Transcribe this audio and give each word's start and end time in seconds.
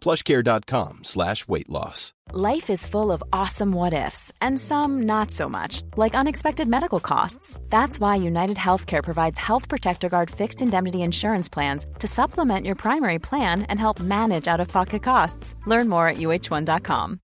plushcare.com 0.00 1.00
slash 1.02 1.48
weight 1.48 1.68
loss. 1.68 2.12
Life 2.32 2.70
is 2.70 2.86
full 2.86 3.10
of 3.10 3.22
awesome 3.32 3.72
what 3.72 3.92
ifs, 3.92 4.32
and 4.40 4.58
some 4.58 5.02
not 5.02 5.32
so 5.32 5.48
much, 5.48 5.82
like 5.96 6.14
unexpected 6.14 6.68
medical 6.68 7.00
costs. 7.00 7.58
That's 7.70 7.98
why 7.98 8.16
United 8.16 8.56
Healthcare 8.56 9.02
provides 9.02 9.38
Health 9.38 9.68
Protector 9.68 10.08
Guard 10.08 10.30
fixed 10.30 10.62
indemnity 10.62 11.02
insurance 11.02 11.48
plans 11.48 11.86
to 11.98 12.06
supplement 12.06 12.66
your 12.66 12.76
primary 12.76 13.18
plan 13.18 13.62
and 13.62 13.80
help 13.80 14.00
manage 14.00 14.46
out 14.46 14.60
of 14.60 14.68
pocket 14.72 15.02
costs. 15.02 15.54
Learn 15.66 15.88
more 15.88 16.08
at 16.08 16.16
uh1.com. 16.18 17.18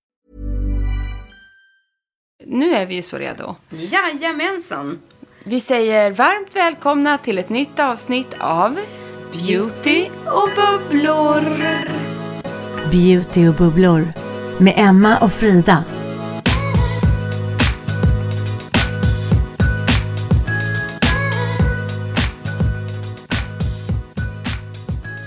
Nu 2.45 2.73
är 2.73 2.85
vi 2.85 2.95
ju 2.95 3.01
så 3.01 3.17
redo. 3.17 3.55
Jajamensan. 3.69 4.99
Vi 5.43 5.61
säger 5.61 6.11
varmt 6.11 6.55
välkomna 6.55 7.17
till 7.17 7.37
ett 7.37 7.49
nytt 7.49 7.79
avsnitt 7.79 8.35
av 8.39 8.79
Beauty 9.31 10.09
och 10.25 10.49
bubblor. 10.55 12.06
Beauty 12.91 13.47
och 13.47 13.55
bubblor 13.55 14.13
med 14.59 14.73
Emma 14.77 15.17
och 15.17 15.31
Frida. 15.31 15.83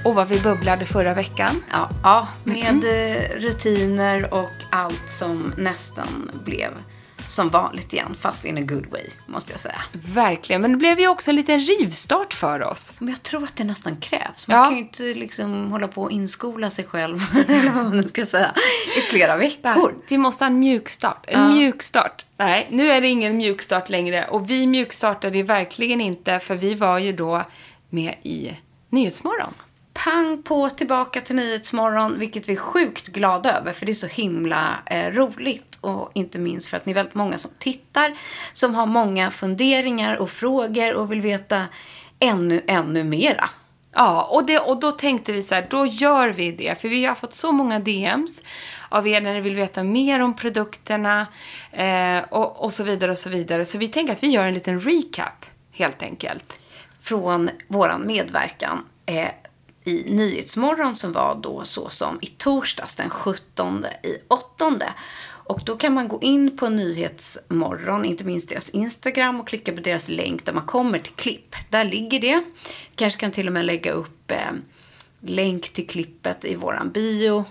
Och 0.04 0.14
vad 0.14 0.28
vi 0.28 0.40
bubblade 0.40 0.84
förra 0.86 1.14
veckan. 1.14 1.62
Ja, 1.70 1.90
ja 2.02 2.28
med 2.44 2.84
eh, 2.84 3.40
rutiner 3.40 4.34
och 4.34 4.50
allt 4.70 5.10
som 5.10 5.52
nästan 5.56 6.30
blev 6.44 6.70
som 7.30 7.48
vanligt 7.48 7.92
igen, 7.92 8.16
fast 8.20 8.44
in 8.44 8.58
a 8.58 8.60
good 8.60 8.86
way, 8.90 9.04
måste 9.26 9.52
jag 9.52 9.60
säga. 9.60 9.82
Verkligen, 9.92 10.62
men 10.62 10.72
det 10.72 10.76
blev 10.78 11.00
ju 11.00 11.08
också 11.08 11.30
en 11.30 11.36
liten 11.36 11.60
rivstart 11.60 12.34
för 12.34 12.62
oss. 12.62 12.94
Men 12.98 13.08
jag 13.08 13.22
tror 13.22 13.44
att 13.44 13.56
det 13.56 13.64
nästan 13.64 13.96
krävs. 13.96 14.48
Man 14.48 14.56
Ja. 14.56 14.64
kan 14.64 14.72
ju 14.74 14.78
inte 14.80 15.02
liksom 15.02 15.72
hålla 15.72 15.88
på 15.88 16.02
och 16.02 16.10
inskola 16.10 16.70
sig 16.70 16.84
själv, 16.84 17.20
eller 17.48 17.70
vad 17.70 17.84
man 17.84 17.96
nu 17.96 18.08
ska 18.08 18.26
säga, 18.26 18.54
i 18.98 19.00
flera 19.00 19.36
veckor. 19.36 19.94
Vi 20.08 20.18
måste 20.18 20.44
ha 20.44 20.50
en 20.50 20.58
mjukstart. 20.58 21.24
En 21.28 21.40
Ja. 21.42 21.54
mjukstart. 21.54 22.24
Nej, 22.36 22.66
nu 22.70 22.90
är 22.90 23.00
det 23.00 23.08
ingen 23.08 23.36
mjukstart 23.36 23.88
längre. 23.88 24.26
Och 24.28 24.50
vi 24.50 24.66
mjukstartade 24.66 25.36
ju 25.38 25.42
verkligen 25.44 26.00
inte, 26.00 26.38
för 26.38 26.54
vi 26.54 26.74
var 26.74 26.98
ju 26.98 27.12
då 27.12 27.42
med 27.90 28.14
i 28.22 28.50
Nyhetsmorgon. 28.88 29.54
Pang 30.04 30.42
på 30.42 30.70
tillbaka 30.70 31.20
till 31.20 31.36
Nyhetsmorgon, 31.36 32.18
vilket 32.18 32.48
vi 32.48 32.52
är 32.52 32.56
sjukt 32.56 33.08
glada 33.08 33.58
över 33.58 33.72
för 33.72 33.86
det 33.86 33.92
är 33.92 33.94
så 33.94 34.06
himla 34.06 34.82
eh, 34.86 35.10
roligt 35.12 35.78
och 35.80 36.10
inte 36.14 36.38
minst 36.38 36.66
för 36.66 36.76
att 36.76 36.86
ni 36.86 36.92
är 36.92 36.94
väldigt 36.94 37.14
många 37.14 37.38
som 37.38 37.50
tittar, 37.58 38.18
som 38.52 38.74
har 38.74 38.86
många 38.86 39.30
funderingar 39.30 40.16
och 40.16 40.30
frågor 40.30 40.94
och 40.94 41.12
vill 41.12 41.20
veta 41.20 41.64
ännu, 42.18 42.62
ännu 42.66 43.04
mera. 43.04 43.50
Ja, 43.94 44.22
och, 44.22 44.46
det, 44.46 44.58
och 44.58 44.80
då 44.80 44.92
tänkte 44.92 45.32
vi 45.32 45.42
så 45.42 45.54
här, 45.54 45.66
då 45.70 45.86
gör 45.86 46.28
vi 46.28 46.52
det. 46.52 46.80
För 46.80 46.88
vi 46.88 47.04
har 47.04 47.14
fått 47.14 47.34
så 47.34 47.52
många 47.52 47.78
DMs 47.78 48.42
av 48.88 49.08
er 49.08 49.20
när 49.20 49.34
ni 49.34 49.40
vill 49.40 49.54
veta 49.54 49.82
mer 49.82 50.20
om 50.22 50.36
produkterna 50.36 51.26
eh, 51.72 52.18
och, 52.28 52.64
och 52.64 52.72
så 52.72 52.84
vidare 52.84 53.10
och 53.10 53.18
så 53.18 53.30
vidare. 53.30 53.64
Så 53.64 53.78
vi 53.78 53.88
tänker 53.88 54.12
att 54.12 54.22
vi 54.22 54.28
gör 54.28 54.44
en 54.44 54.54
liten 54.54 54.80
recap, 54.80 55.46
helt 55.72 56.02
enkelt. 56.02 56.60
från 57.00 57.50
våran 57.68 58.06
medverkan 58.06 58.84
eh, 59.06 59.28
i 59.90 60.04
Nyhetsmorgon 60.06 60.96
som 60.96 61.12
var 61.12 61.34
då 61.42 61.64
så 61.64 61.90
som 61.90 62.18
i 62.22 62.26
torsdags 62.26 62.94
den 62.94 63.10
17 63.10 63.86
i 64.02 64.16
åttonde. 64.28 64.92
Och 65.50 65.60
då 65.64 65.76
kan 65.76 65.94
man 65.94 66.08
gå 66.08 66.18
in 66.22 66.56
på 66.56 66.68
Nyhetsmorgon, 66.68 68.04
inte 68.04 68.24
minst 68.24 68.48
deras 68.48 68.70
Instagram 68.70 69.40
och 69.40 69.48
klicka 69.48 69.72
på 69.72 69.80
deras 69.80 70.08
länk 70.08 70.44
där 70.44 70.52
man 70.52 70.66
kommer 70.66 70.98
till 70.98 71.12
klipp. 71.12 71.56
Där 71.70 71.84
ligger 71.84 72.20
det. 72.20 72.44
Kanske 72.94 73.20
kan 73.20 73.30
till 73.30 73.46
och 73.46 73.52
med 73.52 73.64
lägga 73.64 73.92
upp 73.92 74.30
eh, 74.30 74.38
länk 75.20 75.72
till 75.72 75.86
klippet 75.86 76.44
i 76.44 76.54
våran 76.54 76.90
bio 76.90 77.44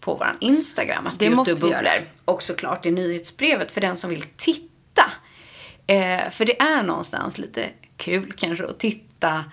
på 0.00 0.14
våran 0.14 0.36
Instagram. 0.40 1.06
Att 1.06 1.18
Det 1.18 1.30
måste 1.30 1.54
och 1.54 1.62
vi 1.62 1.68
göra. 1.68 1.90
Och 2.24 2.42
såklart 2.42 2.86
i 2.86 2.90
nyhetsbrevet 2.90 3.72
för 3.72 3.80
den 3.80 3.96
som 3.96 4.10
vill 4.10 4.22
titta. 4.36 5.12
Eh, 5.86 6.30
för 6.30 6.44
det 6.44 6.60
är 6.60 6.82
någonstans 6.82 7.38
lite 7.38 7.68
kul 7.96 8.32
kanske 8.36 8.66
att 8.66 8.78
titta 8.78 9.44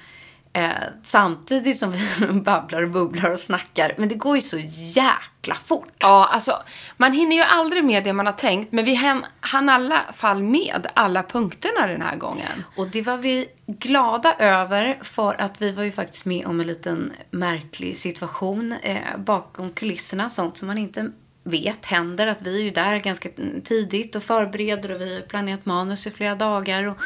eh, 0.53 0.71
samtidigt 1.03 1.77
som 1.77 1.91
vi 1.91 2.27
babblar 2.41 2.83
och 2.83 2.89
bubblar 2.89 3.29
och 3.29 3.39
snackar. 3.39 3.95
Men 3.97 4.09
det 4.09 4.15
går 4.15 4.35
ju 4.35 4.41
så 4.41 4.57
jäkla 4.73 5.55
fort. 5.55 5.93
Ja, 5.97 6.29
alltså 6.33 6.63
man 6.97 7.13
hinner 7.13 7.35
ju 7.35 7.41
aldrig 7.41 7.83
med 7.83 8.03
det 8.03 8.13
man 8.13 8.25
har 8.25 8.33
tänkt, 8.33 8.71
men 8.71 8.85
vi 8.85 8.95
hann, 8.95 9.25
hann 9.39 9.69
i 9.69 9.71
alla 9.71 10.01
fall 10.13 10.43
med 10.43 10.87
alla 10.93 11.23
punkterna 11.23 11.87
den 11.87 12.01
här 12.01 12.15
gången. 12.15 12.63
Och 12.77 12.87
det 12.87 13.01
var 13.01 13.17
vi 13.17 13.47
glada 13.67 14.35
över 14.39 14.99
för 15.01 15.41
att 15.41 15.61
vi 15.61 15.71
var 15.71 15.83
ju 15.83 15.91
faktiskt 15.91 16.25
med 16.25 16.45
om 16.45 16.59
en 16.59 16.67
liten 16.67 17.13
märklig 17.31 17.97
situation 17.97 18.75
eh, 18.81 19.17
bakom 19.17 19.71
kulisserna. 19.71 20.29
Sånt 20.29 20.57
som 20.57 20.67
man 20.67 20.77
inte 20.77 21.11
vet 21.43 21.85
händer. 21.85 22.27
Att 22.27 22.41
vi 22.41 22.59
är 22.59 22.63
ju 22.63 22.71
där 22.71 22.97
ganska 22.97 23.29
tidigt 23.63 24.15
och 24.15 24.23
förbereder 24.23 24.91
och 24.91 25.01
vi 25.01 25.09
har 25.09 25.15
ju 25.15 25.21
planerat 25.21 25.65
manus 25.65 26.07
i 26.07 26.11
flera 26.11 26.35
dagar 26.35 26.87
och 26.87 26.97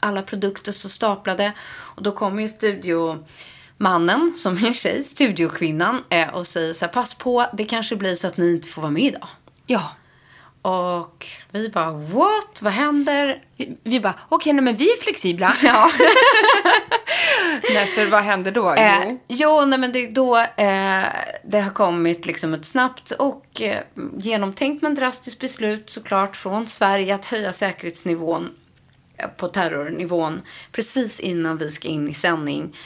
alla 0.00 0.22
produkter 0.22 0.72
så 0.72 0.88
staplade. 0.88 1.52
Och 1.68 2.02
då 2.02 2.12
kommer 2.12 2.42
ju 2.42 2.48
studiomannen, 2.48 4.34
som 4.36 4.56
är 4.56 4.66
en 4.66 4.74
tjej, 4.74 5.04
studiokvinnan, 5.04 6.04
eh, 6.10 6.34
och 6.34 6.46
säger 6.46 6.72
så 6.72 6.84
här, 6.84 6.92
pass 6.92 7.14
på, 7.14 7.46
det 7.52 7.64
kanske 7.64 7.96
blir 7.96 8.14
så 8.14 8.26
att 8.26 8.36
ni 8.36 8.50
inte 8.50 8.68
får 8.68 8.82
vara 8.82 8.92
med 8.92 9.02
idag. 9.02 9.28
Ja. 9.66 9.90
Och 10.66 11.26
vi 11.50 11.68
bara, 11.68 11.90
what? 11.90 12.62
Vad 12.62 12.72
händer? 12.72 13.42
Vi, 13.82 14.00
bara, 14.00 14.14
okej, 14.28 14.52
nej, 14.52 14.62
men 14.62 14.76
vi 14.76 14.92
är 14.92 15.02
flexibla. 15.02 15.54
Ja. 15.62 15.90
nej, 17.74 17.86
för 17.86 18.06
vad 18.06 18.22
händer 18.22 18.52
då? 18.52 18.74
Eh, 18.74 19.02
Jo. 19.06 19.20
jo, 19.28 19.64
nej 19.64 19.78
men 19.78 19.92
det 19.92 19.98
är 19.98 20.10
då 20.10 20.36
eh, 20.36 21.04
det 21.44 21.60
har 21.60 21.70
kommit 21.70 22.26
liksom 22.26 22.54
ett 22.54 22.64
snabbt 22.64 23.10
och 23.10 23.60
eh, 23.60 23.80
genomtänkt 24.18 24.82
men 24.82 24.94
drastiskt 24.94 25.40
beslut 25.40 25.90
såklart 25.90 26.36
från 26.36 26.66
Sverige 26.66 27.14
att 27.14 27.24
höja 27.24 27.52
säkerhetsnivån 27.52 28.50
eh, 29.16 29.28
på 29.28 29.48
terrornivån 29.48 30.42
precis 30.72 31.20
innan 31.20 31.58
vi 31.58 31.70
ska 31.70 31.88
in 31.88 32.08
i 32.08 32.14
sändning. 32.14 32.76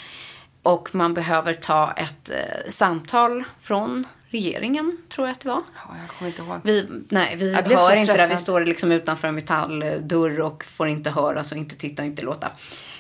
Och 0.62 0.94
man 0.94 1.14
behöver 1.14 1.54
ta 1.54 1.92
ett 1.92 2.30
eh, 2.30 2.70
samtal 2.70 3.44
från 3.60 4.06
regeringen, 4.30 4.98
tror 5.08 5.26
jag 5.26 5.32
att 5.32 5.41
det 5.41 5.48
var. 5.48 5.62
Ja, 5.74 5.96
jag 6.00 6.16
kommer 6.18 6.28
inte 6.30 6.42
ihåg. 6.42 6.60
Vi, 6.62 6.88
nej, 7.08 7.37
vi 7.37 7.52
Jag 7.52 7.64
så 7.64 7.90
hör 7.90 7.96
inte 7.96 8.16
det. 8.16 8.26
Vi 8.26 8.37
står 8.37 8.60
liksom 8.60 8.93
utanför 8.93 9.28
en 9.28 9.34
metalldörr 9.34 10.40
och 10.40 10.64
får 10.64 10.88
inte 10.88 11.10
höras 11.10 11.52
och 11.52 11.58
inte 11.58 11.76
titta 11.76 12.02
och 12.02 12.06
inte 12.06 12.22
låta. 12.22 12.50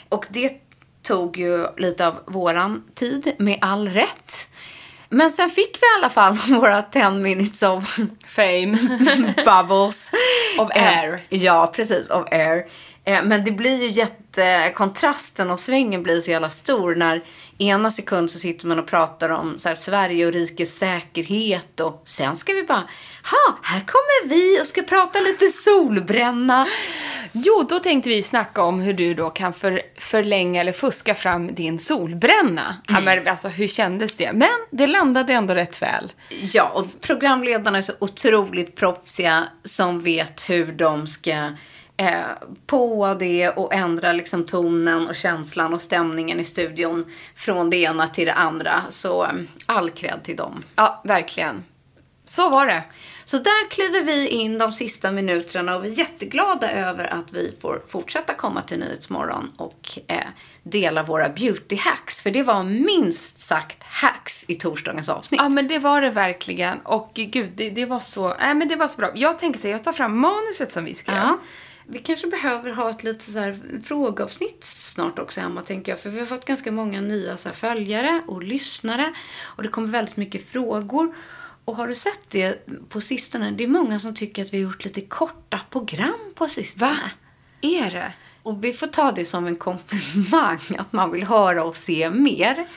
Och 0.08 0.26
det 0.28 0.52
tog 1.02 1.36
ju 1.36 1.66
lite 1.76 2.06
av 2.06 2.14
våran 2.26 2.82
tid, 2.94 3.32
med 3.38 3.58
all 3.60 3.88
rätt. 3.88 4.50
Men 5.08 5.32
sen 5.32 5.50
fick 5.50 5.78
vi 5.82 5.86
i 5.86 5.98
alla 5.98 6.10
fall 6.10 6.32
våra 6.60 6.82
10 6.82 7.10
minutes 7.10 7.62
of 7.62 7.98
Fame. 8.26 8.78
bubbles. 9.44 10.12
Of 10.58 10.70
air. 10.74 11.22
Ja, 11.28 11.72
precis. 11.76 12.10
Of 12.10 12.26
air. 12.30 12.64
Eh, 13.10 13.22
men 13.22 13.44
det 13.44 13.50
blir 13.50 13.82
ju 13.82 13.90
jätte... 13.90 14.72
Kontrasten 14.74 15.50
och 15.50 15.60
svängen 15.60 16.02
blir 16.02 16.20
så 16.20 16.30
jävla 16.30 16.50
stor 16.50 16.94
när 16.94 17.22
ena 17.58 17.90
sekund 17.90 18.30
så 18.30 18.38
sitter 18.38 18.66
man 18.66 18.78
och 18.78 18.86
pratar 18.86 19.30
om 19.30 19.58
så 19.58 19.68
här, 19.68 19.76
Sverige 19.76 20.26
och 20.26 20.32
rikets 20.32 20.78
säkerhet 20.78 21.80
och 21.80 22.02
sen 22.04 22.36
ska 22.36 22.52
vi 22.52 22.62
bara, 22.62 22.88
ha, 23.30 23.58
här 23.62 23.80
kommer 23.80 24.28
vi 24.28 24.60
och 24.62 24.66
ska 24.66 24.82
prata 24.82 25.20
lite 25.20 25.48
solbränna. 25.48 26.66
Jo, 27.32 27.66
då 27.68 27.78
tänkte 27.78 28.10
vi 28.10 28.22
snacka 28.22 28.62
om 28.62 28.80
hur 28.80 28.92
du 28.92 29.14
då 29.14 29.30
kan 29.30 29.52
för, 29.52 29.82
förlänga 29.98 30.60
eller 30.60 30.72
fuska 30.72 31.14
fram 31.14 31.54
din 31.54 31.78
solbränna. 31.78 32.76
Ja, 32.88 33.00
men 33.00 33.28
alltså, 33.28 33.48
hur 33.48 33.68
kändes 33.68 34.14
det? 34.14 34.32
Men 34.32 34.48
det 34.70 34.86
landade 34.86 35.32
ändå 35.32 35.54
rätt 35.54 35.82
väl. 35.82 36.12
Ja, 36.28 36.68
och 36.74 36.86
programledarna 37.00 37.78
är 37.78 37.82
så 37.82 37.92
otroligt 37.98 38.76
proffsiga 38.76 39.44
som 39.64 40.00
vet 40.00 40.50
hur 40.50 40.72
de 40.72 41.06
ska 41.06 41.50
eh, 42.00 42.48
på 42.66 43.16
det 43.18 43.48
och 43.48 43.74
ändra 43.74 44.12
liksom 44.12 44.46
tonen 44.46 45.08
och 45.08 45.16
känslan 45.16 45.74
och 45.74 45.80
stämningen 45.80 46.40
i 46.40 46.44
studion 46.44 47.06
från 47.34 47.70
det 47.70 47.76
ena 47.76 48.08
till 48.08 48.26
det 48.26 48.32
andra. 48.32 48.82
Så 48.88 49.24
eh, 49.24 49.30
all 49.66 49.90
cred 49.90 50.22
till 50.22 50.36
dem. 50.36 50.62
Ja, 50.76 51.00
verkligen. 51.04 51.64
Så 52.24 52.50
var 52.50 52.66
det. 52.66 52.82
Så 53.24 53.38
där 53.38 53.70
kliver 53.70 54.04
vi 54.04 54.28
in 54.28 54.58
de 54.58 54.72
sista 54.72 55.10
minuterna 55.10 55.76
och 55.76 55.84
vi 55.84 55.88
är 55.88 55.98
jätteglada 55.98 56.70
över 56.70 57.04
att 57.04 57.32
vi 57.32 57.54
får 57.60 57.82
fortsätta 57.88 58.34
komma 58.34 58.62
till 58.62 58.78
Nyhetsmorgon 58.78 59.52
och 59.56 59.98
eh, 60.06 60.16
dela 60.62 61.02
våra 61.02 61.28
beauty 61.28 61.76
hacks. 61.76 62.22
För 62.22 62.30
det 62.30 62.42
var 62.42 62.62
minst 62.62 63.40
sagt 63.40 63.82
hacks 63.82 64.44
i 64.50 64.54
torsdagens 64.54 65.08
avsnitt. 65.08 65.40
Ja, 65.40 65.48
men 65.48 65.68
det 65.68 65.78
var 65.78 66.00
det 66.00 66.10
verkligen. 66.10 66.78
Och 66.78 67.10
gud, 67.14 67.52
det, 67.56 67.70
det 67.70 67.86
var 67.86 68.00
så... 68.00 68.36
Nej, 68.40 68.54
men 68.54 68.68
det 68.68 68.76
var 68.76 68.88
så 68.88 68.98
bra. 68.98 69.10
Jag 69.14 69.38
tänker 69.38 69.60
så 69.60 69.66
här, 69.66 69.72
jag 69.72 69.84
tar 69.84 69.92
fram 69.92 70.18
manuset 70.18 70.72
som 70.72 70.84
vi 70.84 70.94
skrev. 70.94 71.16
Ja. 71.16 71.38
Vi 71.92 71.98
kanske 71.98 72.26
behöver 72.26 72.70
ha 72.70 72.90
ett 72.90 73.04
lite 73.04 73.24
så 73.24 73.38
här 73.38 73.80
frågeavsnitt 73.82 74.64
snart 74.64 75.18
också, 75.18 75.40
Emma, 75.40 75.62
tänker 75.62 75.92
jag. 75.92 76.00
För 76.00 76.10
vi 76.10 76.18
har 76.18 76.26
fått 76.26 76.44
ganska 76.44 76.72
många 76.72 77.00
nya 77.00 77.36
så 77.36 77.50
följare 77.50 78.22
och 78.26 78.42
lyssnare. 78.42 79.12
Och 79.40 79.62
det 79.62 79.68
kommer 79.68 79.88
väldigt 79.88 80.16
mycket 80.16 80.48
frågor. 80.48 81.14
Och 81.64 81.76
har 81.76 81.88
du 81.88 81.94
sett 81.94 82.30
det 82.30 82.66
på 82.88 83.00
sistone? 83.00 83.50
Det 83.50 83.64
är 83.64 83.68
många 83.68 83.98
som 83.98 84.14
tycker 84.14 84.42
att 84.42 84.52
vi 84.52 84.58
har 84.58 84.70
gjort 84.70 84.84
lite 84.84 85.00
korta 85.00 85.60
program 85.70 86.32
på 86.34 86.48
sistone. 86.48 86.90
Va? 86.90 86.96
Är 87.60 87.90
det? 87.90 88.12
Och 88.42 88.64
vi 88.64 88.72
får 88.72 88.86
ta 88.86 89.12
det 89.12 89.24
som 89.24 89.46
en 89.46 89.56
komplimang, 89.56 90.76
att 90.78 90.92
man 90.92 91.12
vill 91.12 91.26
höra 91.26 91.64
och 91.64 91.76
se 91.76 92.10
mer. 92.10 92.68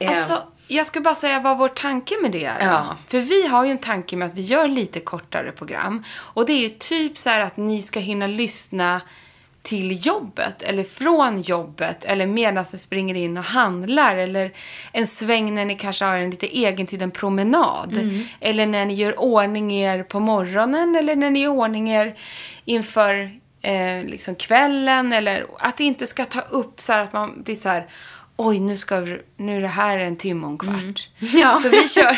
Alltså, 0.00 0.42
jag 0.68 0.86
ska 0.86 1.00
bara 1.00 1.14
säga 1.14 1.40
vad 1.40 1.58
vår 1.58 1.68
tanke 1.68 2.14
med 2.22 2.32
det 2.32 2.44
är. 2.44 2.66
Ja. 2.66 2.96
För 3.08 3.20
vi 3.20 3.46
har 3.46 3.64
ju 3.64 3.70
en 3.70 3.78
tanke 3.78 4.16
med 4.16 4.28
att 4.28 4.34
vi 4.34 4.42
gör 4.42 4.68
lite 4.68 5.00
kortare 5.00 5.52
program. 5.52 6.04
Och 6.16 6.46
det 6.46 6.52
är 6.52 6.60
ju 6.60 6.68
typ 6.68 7.16
så 7.18 7.30
här 7.30 7.40
att 7.40 7.56
ni 7.56 7.82
ska 7.82 8.00
hinna 8.00 8.26
lyssna 8.26 9.00
till 9.62 10.06
jobbet 10.06 10.62
eller 10.62 10.84
från 10.84 11.42
jobbet 11.42 12.04
eller 12.04 12.26
medan 12.26 12.64
ni 12.72 12.78
springer 12.78 13.14
in 13.14 13.36
och 13.36 13.44
handlar 13.44 14.16
eller 14.16 14.52
en 14.92 15.06
sväng 15.06 15.54
när 15.54 15.64
ni 15.64 15.74
kanske 15.74 16.04
har 16.04 16.18
en 16.18 16.30
lite 16.30 16.46
egen 16.46 16.86
tid, 16.86 17.02
en 17.02 17.10
promenad. 17.10 17.92
Eller 18.40 18.66
när 18.66 18.86
ni 18.86 18.94
gör 18.94 19.20
ordning 19.20 19.72
er 19.72 20.02
på 20.02 20.20
morgonen 20.20 20.96
eller 20.96 21.16
när 21.16 21.30
ni 21.30 21.40
gör 21.40 21.50
ordning 21.50 21.90
er 21.90 22.14
inför 22.64 23.30
eh, 23.62 24.04
liksom 24.04 24.34
kvällen 24.34 25.12
eller 25.12 25.46
att 25.58 25.76
det 25.76 25.84
inte 25.84 26.06
ska 26.06 26.24
ta 26.24 26.40
upp 26.40 26.80
så 26.80 26.92
här 26.92 27.00
att 27.00 27.12
man 27.12 27.42
blir 27.42 27.56
så 27.56 27.68
här 27.68 27.86
Oj, 28.38 28.60
nu, 28.60 28.76
ska 28.76 29.00
vi, 29.00 29.18
nu 29.36 29.56
är 29.56 29.60
det 29.60 29.68
här 29.68 29.98
en 29.98 30.16
timme 30.16 30.46
och 30.46 30.52
en 30.52 30.58
kvart. 30.58 31.08
Ja. 31.34 31.52
Så 31.62 31.68
vi 31.68 31.88
kör, 31.88 32.16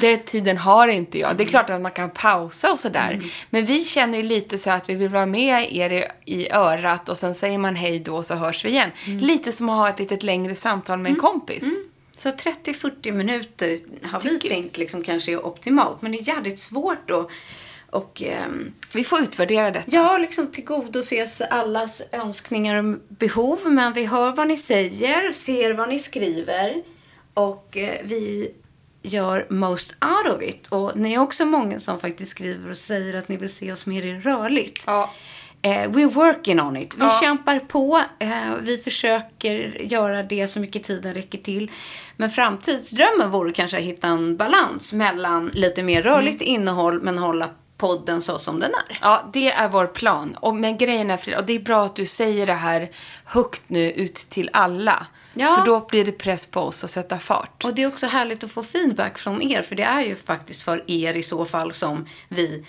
den 0.00 0.18
tiden 0.24 0.58
har 0.58 0.88
inte 0.88 1.18
jag. 1.18 1.36
Det 1.36 1.42
är 1.44 1.48
klart 1.48 1.70
att 1.70 1.80
man 1.80 1.90
kan 1.92 2.10
pausa 2.10 2.72
och 2.72 2.78
sådär. 2.78 3.22
Men 3.50 3.66
vi 3.66 3.84
känner 3.84 4.18
ju 4.18 4.24
lite 4.24 4.58
så 4.58 4.70
att 4.70 4.88
vi 4.88 4.94
vill 4.94 5.08
vara 5.08 5.26
med 5.26 5.72
er 5.76 6.08
i, 6.24 6.50
örat 6.52 7.08
och 7.08 7.16
sen 7.16 7.34
säger 7.34 7.58
man 7.58 7.76
hej 7.76 7.98
då 7.98 8.16
och 8.16 8.24
så 8.24 8.34
hörs 8.34 8.64
vi 8.64 8.68
igen. 8.68 8.90
Lite 9.06 9.52
som 9.52 9.68
att 9.68 9.76
ha 9.76 9.88
ett 9.88 9.98
litet 9.98 10.22
längre 10.22 10.54
samtal 10.54 10.98
med 10.98 11.10
en 11.12 11.18
kompis. 11.18 11.64
Så 12.16 12.28
30-40 12.28 13.12
minuter 13.12 13.78
har 14.02 14.20
vi 14.20 14.28
Tycker- 14.28 14.48
tänkt 14.48 14.76
liksom 14.78 15.02
kanske 15.04 15.32
är 15.32 15.46
optimalt. 15.46 16.02
Men 16.02 16.12
det 16.12 16.18
är 16.18 16.28
jävligt 16.28 16.58
svårt 16.58 17.08
då. 17.08 17.30
Och 17.92 18.22
ehm, 18.22 18.72
Vi 18.94 19.04
får 19.04 19.20
utvärdera 19.22 19.70
detta. 19.70 19.84
ja, 19.90 20.18
liksom 20.18 20.46
tillgodoses 20.46 21.40
allas 21.40 22.02
önskningar 22.12 22.78
och 22.78 22.98
behov. 23.08 23.58
Men 23.64 23.92
vi 23.92 24.04
hör 24.06 24.32
vad 24.36 24.48
ni 24.48 24.56
säger, 24.56 25.32
ser 25.32 25.72
vad 25.74 25.88
ni 25.88 25.98
skriver. 25.98 26.82
Och 27.34 27.76
eh, 27.76 28.00
vi 28.04 28.50
gör 29.02 29.46
most 29.50 29.96
out 30.04 30.34
of 30.36 30.42
it. 30.42 30.68
Och 30.68 30.92
ni 30.96 31.14
är 31.14 31.18
också 31.18 31.44
många 31.44 31.80
som 31.80 31.98
faktiskt 32.00 32.30
skriver 32.30 32.70
och 32.70 32.76
säger 32.76 33.14
att 33.14 33.28
ni 33.28 33.36
vill 33.36 33.50
se 33.50 33.72
oss 33.72 33.86
mer 33.86 34.02
i 34.02 34.20
rörligt. 34.20 34.82
Ja. 34.86 35.10
Eh, 35.62 35.70
we're 35.88 36.10
working 36.10 36.60
on 36.60 36.76
it. 36.76 36.94
Vi 36.96 37.02
Ja. 37.04 37.18
kämpar 37.22 37.58
på. 37.58 38.02
Eh, 38.18 38.30
vi 38.60 38.78
försöker 38.78 39.82
göra 39.82 40.22
det 40.22 40.48
så 40.48 40.60
mycket 40.60 40.84
tiden 40.84 41.14
räcker 41.14 41.38
till. 41.38 41.70
Men 42.16 42.30
framtidsdrömmen 42.30 43.30
vore 43.30 43.52
kanske 43.52 43.76
att 43.76 43.82
hitta 43.82 44.08
en 44.08 44.36
balans 44.36 44.92
mellan 44.92 45.48
lite 45.54 45.82
mer 45.82 46.02
rörligt 46.02 46.42
Mm. 46.42 46.54
innehåll 46.54 47.02
men 47.02 47.18
hålla 47.18 47.50
podden 47.82 48.22
så 48.22 48.38
som 48.38 48.60
den 48.60 48.70
är. 48.70 48.98
Ja, 49.00 49.30
det 49.32 49.52
är 49.52 49.68
vår 49.68 49.86
plan. 49.86 50.36
Och, 50.40 50.54
men 50.54 50.78
grejen 50.78 51.10
är, 51.10 51.36
och 51.38 51.46
det 51.46 51.52
är 51.52 51.60
bra 51.60 51.84
att 51.84 51.96
du 51.96 52.06
säger 52.06 52.46
det 52.46 52.54
här 52.54 52.90
högt 53.24 53.62
nu 53.66 53.92
ut 53.92 54.14
till 54.14 54.50
alla. 54.52 55.06
Ja. 55.34 55.56
För 55.56 55.66
då 55.66 55.86
blir 55.88 56.04
det 56.04 56.12
press 56.12 56.46
på 56.46 56.60
oss 56.60 56.84
att 56.84 56.90
sätta 56.90 57.18
fart. 57.18 57.64
Och 57.64 57.74
det 57.74 57.82
är 57.82 57.86
också 57.86 58.06
härligt 58.06 58.44
att 58.44 58.52
få 58.52 58.62
feedback 58.62 59.18
från 59.18 59.42
er. 59.42 59.62
För 59.62 59.76
det 59.76 59.82
är 59.82 60.00
ju 60.00 60.16
faktiskt 60.16 60.62
för 60.62 60.84
er 60.86 61.14
i 61.14 61.22
så 61.22 61.44
fall 61.44 61.72
som 61.72 62.06
vi 62.28 62.64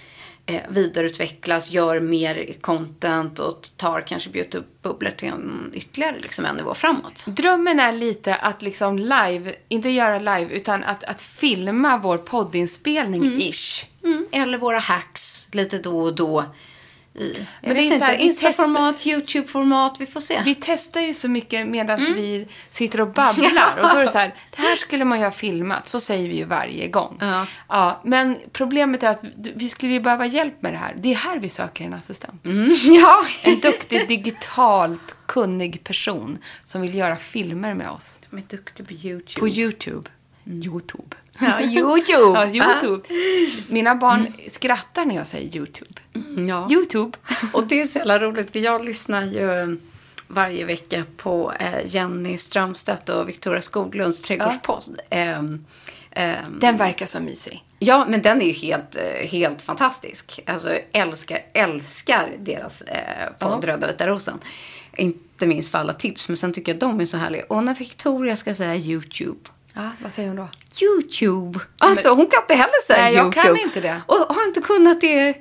eh, 0.45 0.61
vidareutvecklas, 0.69 1.71
gör 1.71 1.99
mer 1.99 2.53
content 2.61 3.39
och 3.39 3.69
tar 3.77 4.01
kanske 4.01 4.29
Beauty-bubblor 4.29 5.11
till 5.11 5.27
en 5.27 5.71
ytterligare 5.73 6.19
liksom, 6.19 6.45
en 6.45 6.55
nivå 6.55 6.73
framåt. 6.73 7.25
Drömmen 7.27 7.79
är 7.79 7.91
lite 7.91 8.35
att 8.35 8.61
liksom 8.61 8.97
live, 8.99 9.55
inte 9.67 9.89
göra 9.89 10.19
live, 10.19 10.53
utan 10.53 10.83
att, 10.83 11.03
att 11.03 11.21
filma 11.21 11.97
vår 11.97 12.17
poddinspelning 12.17 13.41
ish. 13.41 13.85
Mm. 14.03 14.25
Eller 14.31 14.57
våra 14.57 14.79
hacks 14.79 15.47
lite 15.51 15.77
då 15.77 15.99
och 15.99 16.15
då. 16.15 16.45
I, 17.15 17.37
Men 17.61 17.75
det 17.75 17.81
är 17.81 17.87
så 17.89 17.93
inte, 17.93 18.17
Insta-format, 18.23 19.05
YouTube-format, 19.05 19.95
vi 19.99 20.05
får 20.05 20.19
se. 20.19 20.41
Vi 20.45 20.55
testar 20.55 21.01
ju 21.01 21.13
så 21.13 21.27
mycket 21.29 21.67
medan 21.67 21.99
Mm. 21.99 22.15
vi 22.15 22.47
sitter 22.69 23.01
och 23.01 23.07
babblar. 23.07 23.73
Och 23.81 23.89
då 23.93 23.97
är 23.97 24.01
det 24.01 24.07
så 24.11 24.17
här, 24.17 24.35
det 24.55 24.61
här 24.61 24.75
skulle 24.75 25.05
man 25.05 25.19
ju 25.19 25.23
ha 25.25 25.31
filmat. 25.31 25.87
Så 25.87 25.99
säger 25.99 26.29
vi 26.29 26.35
ju 26.35 26.45
varje 26.45 26.87
gång. 26.87 27.17
Ja. 27.21 27.45
Ja, 27.67 28.01
men 28.03 28.37
problemet 28.51 29.03
är 29.03 29.09
att 29.09 29.21
vi 29.55 29.69
skulle 29.69 29.93
ju 29.93 29.99
behöva 29.99 30.25
hjälp 30.25 30.61
med 30.61 30.73
det 30.73 30.77
här. 30.77 30.95
Det 30.97 31.11
är 31.11 31.15
här 31.15 31.39
vi 31.39 31.49
söker 31.49 31.85
en 31.85 31.93
assistent. 31.93 32.41
ja. 32.83 33.25
En 33.41 33.59
duktig, 33.59 34.07
digitalt 34.07 35.15
kunnig 35.25 35.83
person 35.83 36.37
som 36.63 36.81
vill 36.81 36.95
göra 36.95 37.15
filmer 37.15 37.73
med 37.73 37.89
oss. 37.89 38.19
De 38.29 38.37
är 38.37 38.43
duktiga 38.47 38.85
på 38.85 38.93
YouTube. 38.93 39.39
På 39.39 39.47
YouTube. 39.49 40.09
YouTube. 40.45 41.15
Ja, 41.39 41.61
YouTube. 41.61 42.39
Ja, 42.39 42.47
YouTube. 42.47 43.03
Mina 43.67 43.95
barn 43.95 44.33
skrattar 44.51 45.05
när 45.05 45.15
jag 45.15 45.27
säger 45.27 45.57
YouTube. 45.57 45.91
Ja. 46.47 46.67
YouTube. 46.71 47.17
Och 47.53 47.67
det 47.67 47.81
är 47.81 47.85
så 47.85 47.97
jävla 47.97 48.19
roligt 48.19 48.51
för 48.51 48.59
jag 48.59 48.85
lyssnar 48.85 49.23
ju 49.23 49.77
varje 50.27 50.65
vecka 50.65 51.03
på 51.17 51.53
eh, 51.59 51.85
Jenny 51.85 52.37
Strömstedt 52.37 53.09
och 53.09 53.29
Victoria 53.29 53.61
Skoglunds 53.61 54.21
trädgårdspodd. 54.21 54.99
Ehm, 55.09 55.65
ehm, 56.11 56.59
Den 56.59 56.77
verkar 56.77 57.05
så 57.05 57.19
mysig. 57.19 57.63
Ja, 57.79 58.05
men 58.09 58.21
den 58.21 58.41
är 58.41 58.45
ju 58.45 58.51
helt, 58.51 58.95
eh, 58.95 59.27
helt 59.27 59.61
fantastisk. 59.61 60.39
Alltså, 60.45 60.69
jag 60.69 60.81
älskar, 60.91 61.39
älskar 61.53 62.31
deras 62.39 62.81
eh, 62.81 63.29
podd 63.39 63.65
Röda 63.65 63.87
vita 63.87 64.07
rosen. 64.07 64.39
Inte 64.97 65.47
minst 65.47 65.71
för 65.71 65.77
alla 65.77 65.93
tips, 65.93 66.27
men 66.27 66.37
sen 66.37 66.53
tycker 66.53 66.71
jag 66.71 66.79
de 66.79 67.01
är 67.01 67.05
så 67.05 67.17
härliga. 67.17 67.43
Och 67.49 67.63
när 67.63 67.75
Victoria 67.75 68.35
ska 68.35 68.55
säga 68.55 68.75
YouTube. 68.75 69.39
Ja, 69.73 69.89
vad 70.01 70.11
säger 70.11 70.29
hon 70.29 70.37
då? 70.37 70.49
YouTube. 70.81 71.59
Alltså, 71.77 72.09
hon 72.09 72.27
kan 72.27 72.41
inte 72.41 72.55
heller 72.55 72.85
säga 72.85 73.01
Nej, 73.03 73.13
jag 73.13 73.25
YouTube. 73.25 73.41
kan 73.41 73.57
inte 73.57 73.81
det. 73.81 74.01
Och 74.05 74.15
har 74.17 74.47
inte 74.47 74.61
kunnat 74.61 75.01
det 75.01 75.37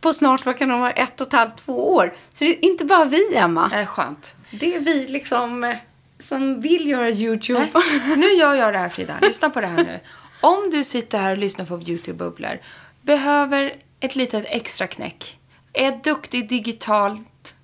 på 0.00 0.12
snart, 0.14 0.46
vad 0.46 0.58
kan 0.58 0.68
det 0.68 0.78
vara, 0.78 0.90
ett 0.90 1.20
och 1.20 1.26
ett 1.26 1.32
halvt, 1.32 1.56
två 1.56 1.94
år. 1.94 2.14
Så 2.32 2.44
det 2.44 2.50
är 2.50 2.64
inte 2.64 2.84
bara 2.84 3.04
vi, 3.04 3.34
Emma. 3.36 3.68
Nej, 3.68 3.86
skönt. 3.86 4.34
Det 4.50 4.74
är 4.74 4.80
vi 4.80 5.06
liksom 5.06 5.64
eh, 5.64 5.76
som 6.18 6.60
vill 6.60 6.88
göra 6.88 7.10
YouTube. 7.10 7.68
Nej, 7.74 8.16
nu 8.16 8.26
gör 8.26 8.54
jag 8.54 8.72
det 8.74 8.78
här 8.78 8.88
Frida. 8.88 9.14
Lyssna 9.22 9.50
på 9.50 9.60
det 9.60 9.66
här 9.66 9.84
nu. 9.84 10.00
Om 10.40 10.70
du 10.70 10.84
sitter 10.84 11.18
här 11.18 11.30
och 11.30 11.38
lyssnar 11.38 11.64
på 11.64 11.76
Beauty-bubblor, 11.76 12.58
behöver 13.02 13.72
ett 14.00 14.16
litet 14.16 14.44
extra 14.48 14.86
knäck, 14.86 15.38
är 15.72 15.92
duktig 16.04 16.48
digitalt, 16.48 17.54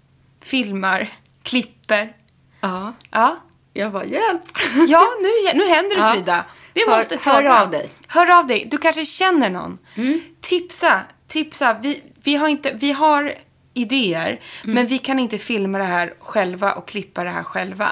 filmar, 0.42 1.12
klipper. 1.42 2.12
Ja, 2.60 2.92
Ja, 3.10 3.36
jag 3.74 3.92
bara 3.92 4.04
hjälp. 4.04 4.42
ja 4.88 5.06
nu, 5.22 5.58
nu 5.58 5.64
händer 5.68 5.96
det 5.96 6.02
Ja. 6.02 6.12
Frida. 6.12 6.44
Vi 6.74 6.84
Hör- 6.86 6.96
måste 6.96 7.16
hör 7.22 7.34
fråga. 7.34 7.62
av 7.62 7.70
dig. 7.70 7.80
Mm. 7.80 7.90
Hör 8.08 8.38
av 8.38 8.46
dig. 8.46 8.66
Du 8.70 8.78
kanske 8.78 9.04
känner 9.06 9.50
någon. 9.50 9.78
Tipsa, 10.40 11.00
tipsa. 11.28 11.76
Vi, 11.82 12.02
vi, 12.22 12.34
har 12.36 12.48
inte, 12.48 12.72
vi 12.72 12.92
har 12.92 13.34
idéer, 13.74 14.40
Mm. 14.64 14.74
men 14.74 14.86
vi 14.86 14.98
kan 14.98 15.18
inte 15.18 15.38
filma 15.38 15.78
det 15.78 15.84
här 15.84 16.14
själva 16.20 16.72
och 16.72 16.88
klippa 16.88 17.24
det 17.24 17.30
här 17.30 17.42
själva. 17.42 17.88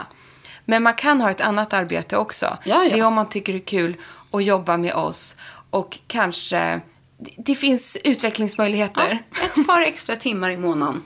Men 0.65 0.83
man 0.83 0.95
kan 0.95 1.21
ha 1.21 1.31
ett 1.31 1.41
annat 1.41 1.73
arbete 1.73 2.17
också. 2.17 2.47
Ja, 2.65 2.85
ja. 2.85 2.91
Det 2.95 2.99
är 2.99 3.07
om 3.07 3.15
man 3.15 3.29
tycker 3.29 3.53
det 3.53 3.59
är 3.59 3.65
kul 3.65 3.97
att 4.31 4.45
jobba 4.45 4.77
med 4.77 4.95
oss 4.95 5.37
och 5.71 5.99
kanske... 6.07 6.81
det- 7.37 7.55
finns 7.55 7.97
utvecklingsmöjligheter. 8.05 9.19
Ett 9.45 9.67
par 9.67 9.81
extra 9.83 10.17
timmar 10.17 10.51
i 10.51 10.57
månaden. 10.57 11.03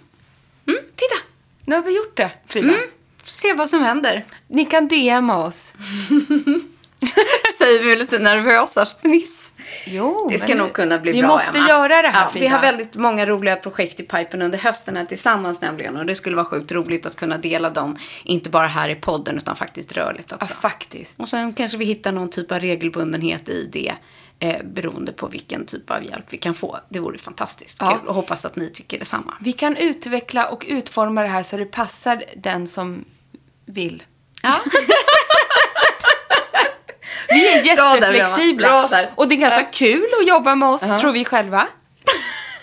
Titta! 0.67 1.27
Nu 1.65 1.75
har 1.75 1.83
vi 1.83 1.97
gjort 1.97 2.17
det, 2.17 2.31
Frida. 2.47 2.69
Mm. 2.69 2.81
Se 3.27 3.53
vad 3.53 3.69
som 3.71 3.83
händer. 3.83 4.25
Ni 4.49 4.65
kan 4.65 4.89
DMa 4.89 5.37
oss. 5.45 5.75
Säger 7.59 7.83
vi 7.85 7.97
lite 7.97 8.19
nervösa 8.19 8.87
fniss. 8.87 9.53
Jo, 9.87 10.29
Det 10.31 10.39
ska 10.39 10.55
nog 10.55 10.73
kunna 10.73 10.99
bli 10.99 11.13
vi 11.13 11.21
bra, 11.21 11.29
måste 11.29 11.59
Emma. 11.59 11.69
göra 11.69 12.03
det 12.03 12.09
här, 12.09 12.21
ja, 12.23 12.31
Vi 12.35 12.41
Frida. 12.41 12.55
har 12.55 12.63
väldigt 12.63 12.95
många 12.95 13.27
roliga 13.27 13.57
projekt 13.57 14.01
i 14.01 14.03
pipen 14.03 14.43
under 14.43 14.59
hösten 14.59 14.97
här 14.97 15.05
tillsammans 15.05 15.61
nämligen. 15.61 15.97
Och 15.97 16.07
det 16.07 16.15
skulle 16.15 16.37
vara 16.37 16.47
sjukt 16.47 16.73
roligt 16.73 17.07
att 17.07 17.17
kunna 17.17 17.39
dela 17.39 17.71
dem, 17.71 17.99
inte 18.25 18.51
bara 18.51 18.67
här 18.67 18.89
i 18.89 18.95
podden 18.95 19.39
utan 19.39 19.57
faktiskt 19.57 19.93
rörligt 19.93 20.29
Ja, 20.31 20.37
också. 20.41 20.55
faktiskt. 20.55 21.21
Och 21.21 21.29
sen 21.29 21.53
kanske 21.53 21.79
vi 21.79 21.85
hittar 21.85 22.13
någon 22.13 22.31
typ 22.31 22.53
av 22.53 22.61
regelbundenhet 22.61 23.49
i 23.49 23.69
det. 23.73 23.93
Eh, 24.39 24.65
beroende 24.65 25.13
på 25.13 25.27
vilken 25.27 25.67
typ 25.67 25.91
av 25.91 26.05
hjälp 26.05 26.25
vi 26.31 26.37
kan 26.39 26.55
få. 26.55 26.79
Det 26.89 27.01
vore 27.01 27.19
fantastiskt 27.19 27.79
Ja. 27.81 27.91
kul 27.99 28.09
och 28.09 28.15
hoppas 28.15 28.45
att 28.45 28.57
ni 28.57 28.71
tycker 28.71 28.99
detsamma. 28.99 29.35
Vi 29.41 29.53
kan 29.53 29.77
utveckla 29.77 30.49
och 30.49 30.65
utforma 30.69 31.23
det 31.23 31.29
här 31.29 31.43
så 31.43 31.57
det 31.57 31.65
passar 31.65 32.25
den 32.37 32.67
som 32.67 33.05
vill. 33.67 34.03
Ja. 34.43 34.55
Vi 37.29 37.71
är 37.71 37.77
Bra 37.77 37.97
där, 38.01 38.13
jätteflexibla. 38.13 38.69
Bra 38.69 38.87
där. 38.89 39.11
Och 39.15 39.29
det 39.29 39.35
är 39.35 39.37
ganska 39.37 39.63
kul 39.63 40.07
att 40.21 40.29
jobba 40.29 40.55
med 40.55 40.69
oss, 40.69 41.01
tror 41.01 41.13
vi 41.13 41.25
själva. 41.25 41.69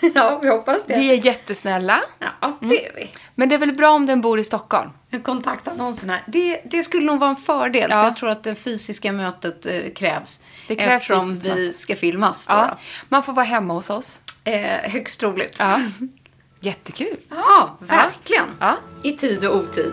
ja, 0.14 0.38
vi 0.42 0.48
hoppas 0.48 0.84
det. 0.86 0.94
Vi 0.94 1.10
är 1.10 1.26
jättesnälla. 1.26 2.00
Ja, 2.18 2.58
det 2.60 2.86
är 2.86 2.92
vi. 2.96 3.10
Men 3.34 3.48
det 3.48 3.54
är 3.54 3.58
väl 3.58 3.72
bra 3.72 3.90
om 3.90 4.06
den 4.06 4.20
bor 4.20 4.38
i 4.38 4.44
Stockholm? 4.44 4.90
Kontaktannonsen 5.22 6.10
här. 6.10 6.24
Det, 6.26 6.60
det 6.64 6.82
skulle 6.82 7.06
nog 7.06 7.20
vara 7.20 7.30
en 7.30 7.36
fördel. 7.36 7.90
Ja. 7.90 7.96
För 7.96 8.04
jag 8.04 8.16
tror 8.16 8.30
att 8.30 8.42
det 8.42 8.54
fysiska 8.54 9.12
mötet 9.12 9.66
eh, 9.66 9.72
krävs. 9.96 10.40
Det 10.68 10.74
krävs 10.76 11.02
eftersom 11.02 11.34
vi 11.34 11.48
möte. 11.48 11.72
ska 11.78 11.96
filmas. 11.96 12.46
Då, 12.46 12.54
Ja. 12.54 12.78
Man 13.08 13.22
får 13.22 13.32
vara 13.32 13.46
hemma 13.46 13.74
hos 13.74 13.90
oss. 13.90 14.20
Eh, 14.44 14.90
högst 14.90 15.20
troligt. 15.20 15.56
Ja. 15.58 15.80
Jättekul. 16.60 17.16
Ja, 17.30 17.76
verkligen. 17.80 18.46
Ja. 18.60 18.76
I 19.02 19.12
tid 19.12 19.44
och 19.44 19.56
otid. 19.56 19.92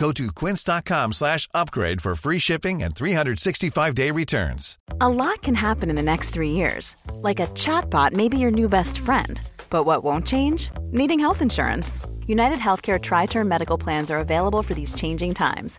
Go 0.00 0.12
to 0.12 0.32
quince.com 0.32 1.12
slash 1.12 1.46
upgrade 1.52 2.00
for 2.00 2.14
free 2.14 2.38
shipping 2.38 2.82
and 2.82 2.94
365-day 2.94 4.10
returns. 4.10 4.78
A 5.02 5.08
lot 5.08 5.42
can 5.42 5.54
happen 5.54 5.90
in 5.90 5.96
the 5.96 6.02
next 6.02 6.30
three 6.30 6.52
years. 6.52 6.96
Like 7.12 7.38
a 7.38 7.48
chatbot 7.48 8.14
may 8.14 8.30
be 8.30 8.38
your 8.38 8.50
new 8.50 8.66
best 8.66 8.98
friend. 8.98 9.38
But 9.68 9.84
what 9.84 10.02
won't 10.02 10.26
change? 10.26 10.70
Needing 10.90 11.20
health 11.20 11.42
insurance. 11.42 12.00
United 12.26 12.58
Healthcare 12.58 12.98
Tri 12.98 13.26
Term 13.26 13.46
Medical 13.46 13.76
Plans 13.76 14.10
are 14.10 14.20
available 14.20 14.62
for 14.62 14.72
these 14.72 14.94
changing 14.94 15.34
times. 15.34 15.78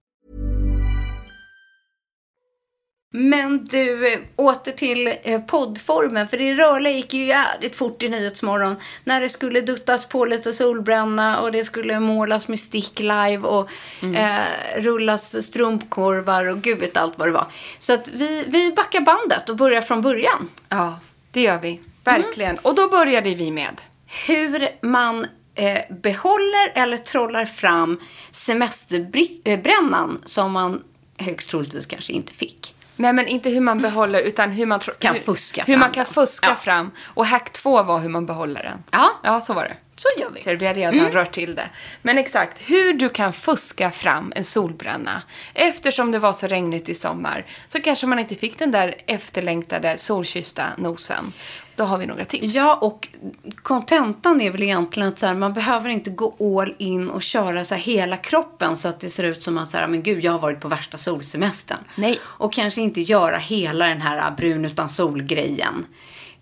Men 3.13 3.65
du, 3.65 4.13
eh, 4.13 4.19
åter 4.35 4.71
till 4.71 5.13
eh, 5.23 5.41
poddformen. 5.41 6.27
För 6.27 6.37
det 6.37 6.53
rörliga 6.53 6.93
gick 6.93 7.13
ju 7.13 7.25
jävligt 7.25 7.75
fort 7.75 8.03
i 8.03 8.09
Nyhetsmorgon. 8.09 8.75
När 9.03 9.21
det 9.21 9.29
skulle 9.29 9.61
duttas 9.61 10.05
på 10.05 10.25
lite 10.25 10.53
solbränna 10.53 11.39
och 11.41 11.51
det 11.51 11.63
skulle 11.63 11.99
målas 11.99 12.47
med 12.47 12.59
stick 12.59 12.99
live 12.99 13.37
och 13.37 13.69
eh, 14.15 14.45
rullas 14.77 15.45
strumpkorvar 15.45 16.45
och 16.45 16.61
gud 16.61 16.79
vet 16.79 16.97
allt 16.97 17.17
vad 17.17 17.27
det 17.27 17.31
var. 17.31 17.47
Så 17.79 17.93
att 17.93 18.07
vi, 18.07 18.45
vi 18.47 18.71
backar 18.71 19.01
bandet 19.01 19.49
och 19.49 19.55
börjar 19.55 19.81
från 19.81 20.01
början. 20.01 20.49
Ja, 20.69 20.99
det 21.31 21.41
gör 21.41 21.59
vi. 21.59 21.81
Verkligen. 22.03 22.57
Och 22.57 22.75
då 22.75 22.87
började 22.87 23.35
vi 23.35 23.51
med. 23.51 23.81
Hur 24.27 24.67
man 24.81 25.27
eh, 25.55 25.79
behåller 25.89 26.71
eller 26.75 26.97
trollar 26.97 27.45
fram 27.45 27.99
semesterbrännan 28.31 30.21
som 30.25 30.51
man 30.51 30.83
högst 31.17 31.49
troligtvis 31.49 31.85
kanske 31.85 32.13
inte 32.13 32.33
fick. 32.33 32.75
Nej, 33.01 33.13
men 33.13 33.27
inte 33.27 33.49
hur 33.49 33.61
man 33.61 33.81
behåller, 33.81 34.19
utan 34.21 34.51
hur 34.51 34.65
man 34.65 34.79
Kan 34.99 35.15
hur, 35.15 35.21
fuska 35.21 35.63
Hur 35.63 35.73
fram 35.73 35.79
man 35.79 35.91
kan 35.91 36.03
den. 36.03 36.13
fuska 36.13 36.47
Ja. 36.49 36.55
fram. 36.55 36.91
Och 37.05 37.25
hack 37.25 37.53
två 37.53 37.83
var 37.83 37.99
hur 37.99 38.09
man 38.09 38.25
behåller 38.25 38.63
den. 38.63 38.83
Ja. 38.91 39.09
Ja, 39.23 39.41
så 39.41 39.53
var 39.53 39.63
det. 39.63 39.75
Så 39.95 40.21
gör 40.21 40.29
vi. 40.29 40.41
Ser, 40.43 40.55
vi 40.55 40.65
har 40.65 40.73
redan 40.73 41.11
rört 41.11 41.31
till 41.31 41.55
det. 41.55 41.69
Men 42.01 42.17
exakt, 42.17 42.57
hur 42.61 42.93
du 42.93 43.09
kan 43.09 43.33
fuska 43.33 43.91
fram 43.91 44.33
en 44.35 44.43
solbränna. 44.43 45.21
Eftersom 45.53 46.11
det 46.11 46.19
var 46.19 46.33
så 46.33 46.47
regnigt 46.47 46.89
i 46.89 46.95
sommar 46.95 47.45
så 47.67 47.81
kanske 47.81 48.05
man 48.07 48.19
inte 48.19 48.35
fick 48.35 48.59
den 48.59 48.71
där 48.71 48.95
efterlängtade 49.07 49.97
solkyssta 49.97 50.63
nosen. 50.77 51.33
Då 51.81 51.85
har 51.85 51.97
vi 51.97 52.05
några 52.05 52.25
tips. 52.25 52.55
Ja, 52.55 52.75
och 52.75 53.07
kontentan 53.55 54.41
är 54.41 54.51
väl 54.51 54.63
egentligen 54.63 55.09
att 55.09 55.19
så 55.19 55.25
här, 55.25 55.33
man 55.33 55.53
behöver 55.53 55.89
inte 55.89 56.09
gå 56.09 56.59
all 56.59 56.75
in 56.77 57.09
och 57.09 57.21
köra 57.21 57.65
så 57.65 57.75
här 57.75 57.81
hela 57.81 58.17
kroppen 58.17 58.77
så 58.77 58.87
att 58.87 58.99
det 58.99 59.09
ser 59.09 59.23
ut 59.23 59.43
som 59.43 59.57
att 59.57 59.69
så 59.69 59.77
här, 59.77 59.87
men 59.87 60.03
gud, 60.03 60.23
jag 60.23 60.31
har 60.31 60.39
varit 60.39 60.59
på 60.59 60.67
värsta 60.67 60.97
solsemestern. 60.97 61.77
Nej. 61.95 62.19
Och 62.23 62.53
kanske 62.53 62.81
inte 62.81 63.01
göra 63.01 63.37
hela 63.37 63.87
den 63.87 64.01
här 64.01 64.31
brun 64.31 64.65
utan 64.65 64.89
sol-grejen. 64.89 65.85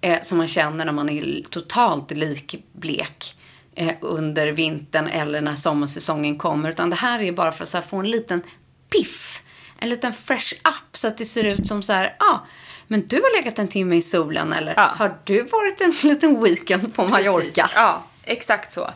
Eh, 0.01 0.21
som 0.21 0.37
man 0.37 0.47
känner 0.47 0.85
när 0.85 0.91
man 0.91 1.09
är 1.09 1.43
totalt 1.49 2.11
likblek 2.11 3.35
eh, 3.75 3.93
under 4.01 4.47
vintern 4.47 5.07
eller 5.07 5.41
när 5.41 5.55
sommarsäsongen 5.55 6.37
kommer. 6.37 6.71
Utan 6.71 6.89
det 6.89 6.95
här 6.95 7.21
är 7.21 7.31
bara 7.31 7.51
för 7.51 7.63
att 7.63 7.69
så 7.69 7.81
få 7.81 7.97
en 7.97 8.11
liten 8.11 8.41
piff. 8.89 9.43
En 9.77 9.89
liten 9.89 10.13
fresh 10.13 10.53
up 10.53 10.97
så 10.97 11.07
att 11.07 11.17
det 11.17 11.25
ser 11.25 11.43
ut 11.43 11.67
som 11.67 11.83
så 11.83 11.93
här, 11.93 12.15
ja, 12.19 12.25
ah, 12.25 12.47
men 12.91 13.07
du 13.07 13.15
har 13.15 13.41
legat 13.41 13.59
en 13.59 13.67
timme 13.67 13.95
i 13.95 14.01
solen 14.01 14.53
eller 14.53 14.73
Ja. 14.77 14.91
har 14.95 15.17
du 15.23 15.43
varit 15.43 15.81
en 15.81 15.93
liten 16.09 16.43
weekend 16.43 16.95
på 16.95 17.07
Mallorca? 17.07 17.41
Precis. 17.45 17.71
Ja, 17.75 18.03
exakt 18.23 18.71
så. 18.71 18.89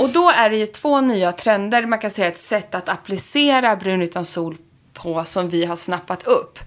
Och 0.00 0.08
då 0.08 0.30
är 0.30 0.50
det 0.50 0.56
ju 0.56 0.66
två 0.66 1.00
nya 1.00 1.32
trender, 1.32 1.86
man 1.86 1.98
kan 1.98 2.10
säga 2.10 2.28
ett 2.28 2.38
sätt 2.38 2.74
att 2.74 2.88
applicera 2.88 3.76
brun 3.76 4.02
utan 4.02 4.24
sol 4.24 4.56
på 4.92 5.24
som 5.24 5.48
vi 5.48 5.64
har 5.64 5.76
snappat 5.76 6.22
upp. 6.26 6.58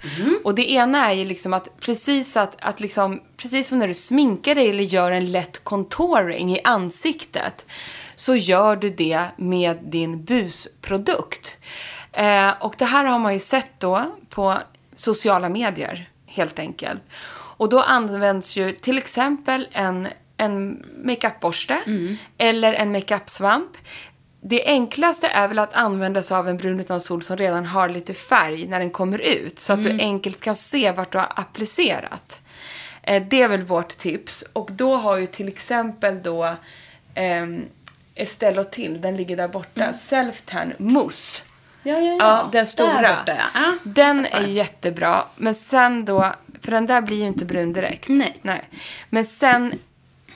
Och 0.43 0.55
det 0.55 0.71
ena 0.71 1.09
är 1.09 1.13
ju 1.13 1.25
liksom 1.25 1.53
att 1.53 1.79
precis 1.79 2.37
att, 2.37 2.55
att 2.59 2.79
liksom, 2.79 3.21
precis 3.37 3.67
som 3.67 3.79
när 3.79 3.87
du 3.87 3.93
sminkar 3.93 4.55
dig 4.55 4.69
eller 4.69 4.83
gör 4.83 5.11
en 5.11 5.31
lätt 5.31 5.63
contouring 5.63 6.51
i 6.55 6.61
ansiktet 6.63 7.65
så 8.15 8.35
gör 8.35 8.75
du 8.75 8.89
det 8.89 9.21
med 9.37 9.77
din 9.81 10.23
busprodukt. 10.23 11.57
Eh, 12.13 12.49
och 12.59 12.75
det 12.77 12.85
här 12.85 13.05
har 13.05 13.19
man 13.19 13.33
ju 13.33 13.39
sett 13.39 13.79
då 13.79 14.01
på 14.29 14.57
sociala 14.95 15.49
medier 15.49 16.09
helt 16.31 16.59
enkelt. 16.59 17.03
Och 17.61 17.69
då 17.69 17.81
används 17.81 18.55
ju 18.55 18.71
till 18.71 18.97
exempel 18.97 19.67
en, 19.71 20.07
en 20.37 20.85
makeupborste 21.03 21.79
eller 22.37 22.73
en 22.73 22.91
makeupsvamp. 22.91 23.77
Det 24.43 24.65
enklaste 24.65 25.27
är 25.27 25.47
väl 25.47 25.59
att 25.59 25.73
använda 25.73 26.23
sig 26.23 26.37
av 26.37 26.49
en 26.49 26.57
brun 26.57 26.79
utan 26.79 27.01
sol 27.01 27.23
som 27.23 27.37
redan 27.37 27.65
har 27.65 27.89
lite 27.89 28.13
färg 28.13 28.67
när 28.67 28.79
den 28.79 28.89
kommer 28.89 29.19
ut. 29.19 29.59
Så 29.59 29.73
att 29.73 29.83
du 29.83 29.99
enkelt 29.99 30.41
kan 30.41 30.55
se 30.55 30.91
vart 30.91 31.11
du 31.11 31.17
har 31.17 31.33
applicerat. 31.35 32.41
Eh, 33.03 33.23
det 33.29 33.41
är 33.41 33.47
väl 33.47 33.63
vårt 33.63 33.97
tips. 33.97 34.43
Och 34.53 34.69
då 34.71 34.95
har 34.95 35.17
ju 35.17 35.27
till 35.27 35.47
exempel 35.47 36.23
då 36.23 36.55
ehm, 37.15 37.65
Estelle 38.15 38.63
till, 38.63 39.01
den 39.01 39.15
ligger 39.15 39.37
där 39.37 39.47
borta, 39.47 39.91
Self-Tan 39.91 40.73
Mousse. 40.77 41.43
Ja, 41.83 41.99
ja, 41.99 42.01
ja. 42.01 42.15
Ja, 42.19 42.49
den 42.51 42.65
stora. 42.67 43.17
ja. 43.25 43.73
Den 43.83 44.25
fattar. 44.25 44.39
är 44.39 44.47
jättebra. 44.47 45.23
Men 45.35 45.55
sen 45.55 46.05
då, 46.05 46.33
för 46.61 46.71
den 46.71 46.85
där 46.85 47.01
blir 47.01 47.17
ju 47.17 47.27
inte 47.27 47.45
brun 47.45 47.73
direkt. 47.73 48.07
Nej. 48.07 48.39
Nej. 48.41 48.61
Men 49.09 49.25
sen, 49.25 49.73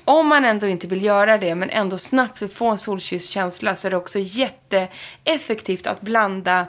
om 0.06 0.28
man 0.28 0.46
ändå 0.46 0.68
inte 0.68 0.88
vill 0.88 1.04
göra 1.04 1.38
det, 1.38 1.56
men 1.56 1.70
ändå 1.70 1.98
snabbt 1.98 2.42
vill 2.42 2.50
få 2.50 2.68
en 2.68 2.78
solkysst 2.78 3.32
känsla, 3.32 3.76
så 3.76 3.88
är 3.88 3.92
det 3.92 3.98
också 3.98 4.20
jätteeffektivt 4.20 5.88
att 5.88 6.02
blanda 6.02 6.68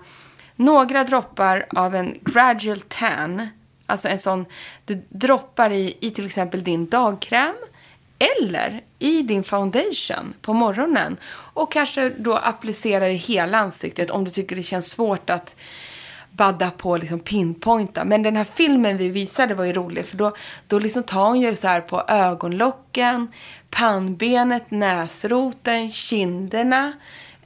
några 0.57 1.05
droppar 1.05 1.67
av 1.71 1.95
en 1.95 2.19
gradual 2.21 2.81
tan. 2.81 3.49
Alltså 3.87 4.09
en 4.09 4.19
sån, 4.19 4.47
du 4.85 5.03
droppar 5.09 5.71
i, 5.71 5.97
i 6.01 6.11
till 6.11 6.27
exempel 6.27 6.65
din 6.65 6.87
dagkräm 6.87 7.55
eller 8.19 8.81
i 8.99 9.23
din 9.23 9.45
foundation 9.45 10.35
på 10.43 10.53
morgonen 10.53 11.17
och 11.53 11.73
kanske 11.73 12.09
då 12.09 12.37
applicerar 12.37 13.09
i 13.09 13.15
hela 13.15 13.59
ansiktet 13.59 14.11
om 14.11 14.25
du 14.25 14.31
tycker 14.31 14.57
det 14.57 14.63
känns 14.63 14.87
svårt 14.91 15.31
att 15.31 15.57
badda 16.31 16.71
på 16.71 16.97
liksom 16.97 17.21
pinpointa. 17.21 18.05
Men 18.05 18.23
den 18.23 18.37
här 18.37 18.45
filmen 18.45 18.97
vi 18.97 19.09
visade 19.09 19.55
var 19.55 19.65
ju 19.65 19.73
rolig 19.73 20.07
för 20.07 20.17
då, 20.17 20.35
då 20.67 20.79
liksom 20.79 21.03
tar 21.03 21.27
hon 21.27 21.41
ju 21.41 21.57
så 21.57 21.67
här 21.69 21.81
på 21.81 22.03
ögonlocken, 22.09 23.29
pannbenet, 23.71 24.71
näsroten, 24.71 25.91
kinderna, 25.91 26.93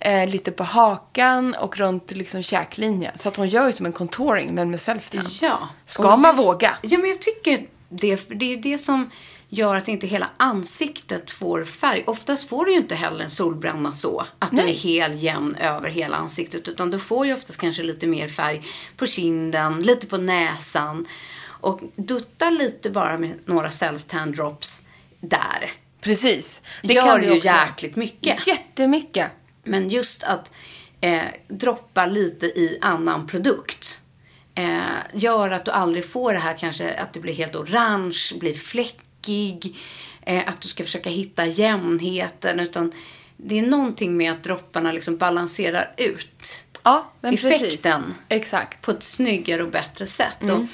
eh, 0.00 0.28
lite 0.28 0.50
på 0.52 0.64
hakan 0.64 1.54
och 1.54 1.76
runt 1.76 2.10
liksom 2.10 2.42
käklinjen. 2.42 3.12
Så 3.18 3.28
att 3.28 3.36
hon 3.36 3.48
gör 3.48 3.66
ju 3.66 3.72
som 3.72 3.86
en 3.86 3.92
contouring 3.92 4.54
men 4.54 4.70
med 4.70 4.78
self-tan. 4.80 5.38
Ja. 5.42 5.68
Ska 5.84 6.12
Och 6.12 6.18
man 6.18 6.36
just- 6.36 6.46
våga? 6.48 6.70
Ja, 6.82 6.98
men 6.98 7.08
jag 7.10 7.20
tycker 7.20 7.66
det. 7.88 8.16
för 8.16 8.34
Det 8.34 8.52
är 8.52 8.56
det 8.56 8.78
som 8.78 9.10
gör 9.50 9.76
att 9.76 9.88
inte 9.88 10.06
hela 10.06 10.30
ansiktet 10.36 11.30
får 11.30 11.64
färg. 11.64 12.04
Oftast 12.06 12.48
får 12.48 12.64
du 12.64 12.72
ju 12.72 12.78
inte 12.78 12.94
heller 12.94 13.24
en 13.24 13.30
solbränna 13.30 13.92
så. 13.92 14.26
Att 14.38 14.50
du 14.50 14.62
är 14.62 14.74
helt 14.74 15.20
jämn 15.20 15.54
över 15.54 15.88
hela 15.88 16.16
ansiktet. 16.16 16.68
Utan 16.68 16.90
du 16.90 16.98
får 16.98 17.26
ju 17.26 17.34
oftast 17.34 17.60
kanske 17.60 17.82
lite 17.82 18.06
mer 18.06 18.28
färg 18.28 18.62
på 18.96 19.06
kinden, 19.06 19.82
lite 19.82 20.06
på 20.06 20.16
näsan. 20.16 21.06
Och 21.42 21.80
dutta 21.96 22.50
lite 22.50 22.90
bara 22.90 23.18
med 23.18 23.38
några 23.44 23.68
self-tan 23.68 24.32
drops 24.32 24.82
där. 25.20 25.72
Precis. 26.00 26.62
Det 26.82 26.94
gör 26.94 27.18
du 27.18 27.24
ju 27.26 27.36
också. 27.36 27.48
jäkligt 27.48 27.96
mycket. 27.96 28.46
Jättemycket. 28.46 29.30
Men 29.64 29.88
just 29.88 30.22
att 30.22 30.50
eh, 31.00 31.22
droppa 31.48 32.06
lite 32.06 32.46
i 32.46 32.78
annan 32.80 33.26
produkt 33.26 34.00
eh, 34.54 34.80
gör 35.14 35.50
att 35.50 35.64
du 35.64 35.70
aldrig 35.70 36.04
får 36.04 36.32
det 36.32 36.38
här 36.38 36.58
kanske 36.58 36.94
att 36.94 37.12
du 37.12 37.20
blir 37.20 37.34
helt 37.34 37.56
orange, 37.56 38.32
blir 38.40 38.54
fläckig, 39.20 39.76
eh, 40.22 40.48
att 40.48 40.60
du 40.60 40.68
ska 40.68 40.84
försöka 40.84 41.10
hitta 41.10 41.46
jämnheten. 41.46 42.60
Utan 42.60 42.92
det 43.36 43.58
är 43.58 43.62
någonting 43.62 44.16
med 44.16 44.32
att 44.32 44.44
dropparna 44.44 44.92
liksom 44.92 45.16
balanserar 45.16 45.94
ut 45.96 46.66
Ja, 46.84 47.12
effekten 47.22 47.60
precis. 47.60 47.86
Exakt. 48.28 48.82
på 48.82 48.90
ett 48.90 49.02
snyggare 49.02 49.62
och 49.62 49.70
bättre 49.70 50.06
sätt. 50.06 50.40
Mm. 50.40 50.56
Och 50.56 50.68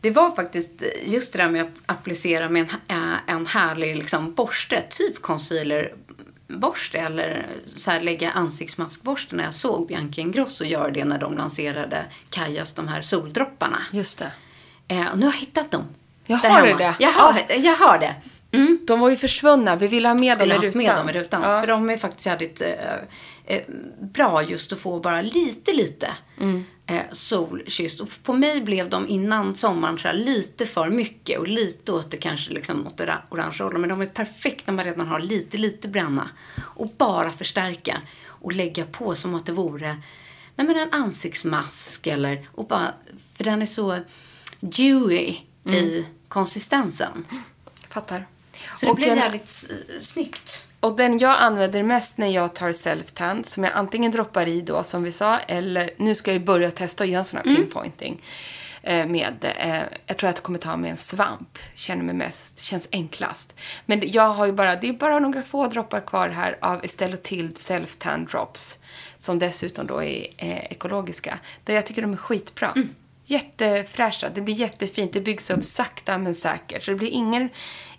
det 0.00 0.10
var 0.10 0.30
faktiskt 0.30 0.82
just 1.04 1.32
det 1.32 1.38
där 1.38 1.48
med 1.48 1.62
att 1.62 1.74
applicera 1.86 2.48
med 2.48 2.66
en, 2.88 3.12
äh, 3.12 3.18
en 3.26 3.46
härlig 3.46 3.96
liksom, 3.96 4.34
borste, 4.34 4.82
typ 4.90 5.22
concealerborste 5.22 6.98
eller 6.98 7.46
så 7.66 7.90
här, 7.90 8.00
lägga 8.00 8.30
ansiktsmaskborste 8.30 9.36
när 9.36 9.44
jag 9.44 9.54
såg 9.54 9.86
Bianca 9.88 10.20
Ingrosso 10.20 10.64
göra 10.64 10.90
det 10.90 11.04
när 11.04 11.18
de 11.18 11.36
lanserade 11.36 12.04
Kajas 12.30 12.72
de 12.72 12.88
här 12.88 13.00
soldropparna. 13.00 13.82
Just 13.92 14.18
det. 14.18 14.32
Eh, 14.88 15.12
och 15.12 15.18
nu 15.18 15.26
har 15.26 15.32
jag 15.32 15.40
hittat 15.40 15.70
dem. 15.70 15.84
Jag 16.26 16.38
har 16.38 16.62
det. 16.78 16.94
Jag 16.98 17.12
har, 17.12 17.34
jag 17.56 17.76
har 17.76 17.98
det. 17.98 18.14
De 18.86 19.00
var 19.00 19.10
ju 19.10 19.16
försvunna. 19.16 19.76
Vi 19.76 19.88
ville 19.88 20.08
ha 20.08 20.14
med 20.14 20.34
skulle 20.36 20.54
dem 20.54 20.64
i 20.64 20.66
rutan. 20.68 20.82
med 20.82 20.96
dem 20.96 21.08
i 21.08 21.12
rutan. 21.12 21.42
Ja. 21.42 21.60
För 21.60 21.66
de 21.66 21.90
är 21.90 21.96
faktiskt 21.96 22.26
jävligt 22.26 22.60
eh, 22.60 22.94
eh, 23.56 23.62
bra 24.00 24.42
just 24.42 24.72
att 24.72 24.78
få 24.78 25.00
bara 25.00 25.22
lite, 25.22 25.72
lite 25.72 26.08
Mm. 26.40 26.64
eh, 26.86 27.00
solkysst. 27.12 28.00
Och 28.00 28.08
på 28.22 28.32
mig 28.32 28.60
blev 28.60 28.88
de 28.90 29.08
innan 29.08 29.54
sommaren 29.54 29.98
så 29.98 30.12
lite 30.12 30.66
för 30.66 30.90
mycket 30.90 31.38
och 31.38 31.48
lite 31.48 31.92
åt 31.92 32.10
det 32.10 32.16
kanske 32.16 32.52
liksom 32.52 32.86
åt 32.86 32.96
det 32.96 33.04
ra- 33.06 33.22
orange 33.30 33.56
hållet. 33.62 33.80
Men 33.80 33.88
de 33.90 34.00
är 34.00 34.06
perfekta 34.06 34.72
när 34.72 34.76
man 34.76 34.84
redan 34.84 35.06
har 35.06 35.18
lite, 35.20 35.56
lite 35.58 35.88
bränna. 35.88 36.28
Och 36.60 36.88
bara 36.98 37.32
förstärka 37.32 38.00
och 38.26 38.52
lägga 38.52 38.84
på 38.84 39.14
som 39.14 39.34
att 39.34 39.46
det 39.46 39.52
vore 39.52 39.96
nej 40.56 40.66
men 40.66 40.76
en 40.78 40.92
ansiktsmask 40.92 42.06
eller, 42.06 42.48
och 42.52 42.66
bara, 42.66 42.94
för 43.36 43.44
den 43.44 43.62
är 43.62 43.66
så 43.66 43.98
dewy 44.60 45.34
Mm. 45.66 45.76
i 45.76 46.06
konsistensen. 46.28 47.26
Fattar. 47.88 48.26
Så 48.76 48.86
det 48.86 48.90
Och 48.90 48.96
blir 48.96 49.06
den- 49.06 49.18
jävligt 49.18 49.48
snyggt. 50.00 50.68
Och 50.80 50.96
den 50.96 51.18
jag 51.18 51.38
använder 51.42 51.82
mest 51.82 52.18
när 52.18 52.28
jag 52.28 52.54
tar 52.54 52.72
self-tan, 52.72 53.42
som 53.42 53.64
jag 53.64 53.72
antingen 53.72 54.12
droppar 54.12 54.48
i 54.48 54.60
då, 54.60 54.82
som 54.82 55.02
vi 55.02 55.12
sa, 55.12 55.38
eller 55.38 55.90
nu 55.96 56.14
ska 56.14 56.32
jag 56.32 56.44
börja 56.44 56.70
testa 56.70 57.04
att 57.04 57.10
göra 57.10 57.18
en 57.18 57.24
sån 57.24 57.36
här 57.36 57.46
Mm. 57.46 57.56
pinpointing. 57.56 58.22
eh, 58.86 59.06
Med, 59.06 59.54
eh, 59.58 59.82
jag 60.06 60.16
tror 60.16 60.30
att 60.30 60.36
jag 60.36 60.42
kommer 60.42 60.58
ta 60.58 60.76
med 60.76 60.90
en 60.90 60.96
svamp. 60.96 61.58
Känner 61.74 62.02
mig 62.04 62.14
mest, 62.14 62.58
känns 62.58 62.88
enklast. 62.92 63.54
Men 63.86 64.00
det- 64.00 64.06
jag 64.06 64.28
har 64.32 64.46
ju 64.46 64.52
bara, 64.52 64.76
det 64.76 64.88
är 64.88 64.92
bara 64.92 65.18
några 65.18 65.42
få 65.42 65.66
droppar 65.66 66.00
kvar 66.00 66.28
här 66.28 66.58
av 66.60 66.84
Estelle 66.84 67.16
Tild 67.16 67.56
self-tan 67.56 68.26
drops. 68.30 68.78
Som 69.18 69.38
dessutom 69.38 69.86
då 69.86 70.02
är 70.02 70.26
eh, 70.38 70.58
ekologiska. 70.64 71.38
Där 71.64 71.74
jag 71.74 71.86
tycker 71.86 72.02
de 72.02 72.12
är 72.12 72.16
skitbra. 72.16 72.72
Mm. 72.76 72.88
Jättefräscha, 73.26 74.28
det 74.34 74.40
blir 74.40 74.54
jättefint. 74.54 75.12
Det 75.12 75.20
byggs 75.20 75.50
upp 75.50 75.64
sakta 75.64 76.18
men 76.18 76.34
säkert. 76.34 76.84
Så 76.84 76.90
det 76.90 76.96
blir 76.96 77.08
ingen, 77.08 77.48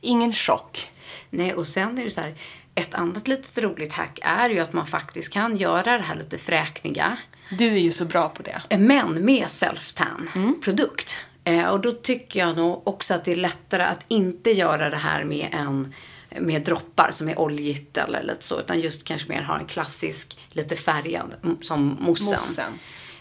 ingen 0.01 0.33
chock. 0.33 0.91
Nej, 1.29 1.53
och 1.53 1.67
sen 1.67 1.97
är 1.97 2.03
det 2.03 2.11
så 2.11 2.21
här, 2.21 2.35
ett 2.75 2.93
annat 2.93 3.27
litet 3.27 3.57
roligt 3.57 3.93
hack 3.93 4.19
är 4.21 4.49
ju 4.49 4.59
att 4.59 4.73
man 4.73 4.87
faktiskt 4.87 5.33
kan 5.33 5.57
göra 5.57 5.97
det 5.97 6.03
här 6.03 6.15
lite 6.15 6.37
fräkniga, 6.37 7.17
Du 7.51 7.67
är 7.73 7.79
ju 7.79 7.91
så 7.91 8.05
bra 8.05 8.29
på 8.29 8.43
det. 8.43 8.77
men 8.77 9.25
med 9.25 9.47
self-tan 9.47 10.29
produkt. 10.63 11.17
Eh, 11.43 11.65
och 11.65 11.81
då 11.81 11.91
tycker 11.91 12.39
jag 12.39 12.57
nog 12.57 12.87
också 12.87 13.13
att 13.13 13.25
det 13.25 13.31
är 13.31 13.35
lättare 13.35 13.83
att 13.83 14.05
inte 14.07 14.51
göra 14.51 14.89
det 14.89 14.97
här 14.97 15.23
med 15.23 15.49
en 15.51 15.93
med 16.39 16.61
droppar 16.61 17.11
som 17.11 17.29
är 17.29 17.39
oljigt 17.39 17.97
eller 17.97 18.23
lite 18.23 18.43
så, 18.45 18.59
utan 18.59 18.79
just 18.79 19.03
kanske 19.03 19.29
mer 19.29 19.41
ha 19.41 19.59
en 19.59 19.65
klassisk, 19.65 20.37
lite 20.49 20.75
färgad, 20.75 21.35
som. 21.61 21.97
Moussen. 21.99 22.79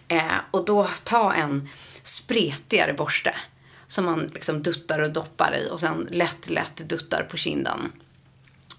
Eh, 0.08 0.22
och 0.50 0.64
då 0.64 0.88
ta 1.04 1.32
en 1.34 1.68
spretigare 2.04 2.92
borste 2.92 3.34
som 3.86 4.04
man 4.04 4.26
liksom 4.34 4.62
duttar 4.62 4.98
och 5.00 5.12
doppar 5.12 5.54
i 5.56 5.68
och 5.70 5.80
sen 5.80 6.08
lätt, 6.10 6.50
lätt 6.50 6.76
duttar 6.76 7.22
på 7.30 7.36
kinden. 7.36 7.92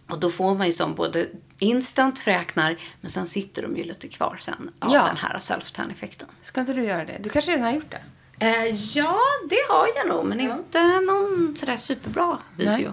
Och 0.09 0.19
då 0.19 0.29
får 0.29 0.55
man 0.55 0.67
ju 0.67 0.73
som 0.73 0.95
både 0.95 1.27
instant 1.59 2.19
fräknar, 2.19 2.77
men 3.01 3.11
sen 3.11 3.27
sitter 3.27 3.61
de 3.61 3.77
ju 3.77 3.83
lite 3.83 4.07
kvar 4.07 4.37
sen 4.39 4.71
av 4.79 4.93
Ja. 4.93 5.05
den 5.07 5.17
här 5.17 5.39
self-tan-effekten. 5.39 6.27
Ska 6.41 6.61
inte 6.61 6.73
du 6.73 6.83
göra 6.83 7.05
det? 7.05 7.17
Du 7.23 7.29
kanske 7.29 7.51
redan 7.51 7.63
har 7.65 7.71
gjort 7.73 7.91
det? 7.91 8.01
Eh, 8.45 8.65
ja, 8.97 9.19
det 9.49 9.59
har 9.69 9.87
jag 9.95 10.07
nog, 10.07 10.25
men 10.25 10.39
inte 10.39 10.99
någon 10.99 11.55
sådär 11.57 11.77
superbra 11.77 12.37
video. 12.57 12.71
Nej. 12.71 12.91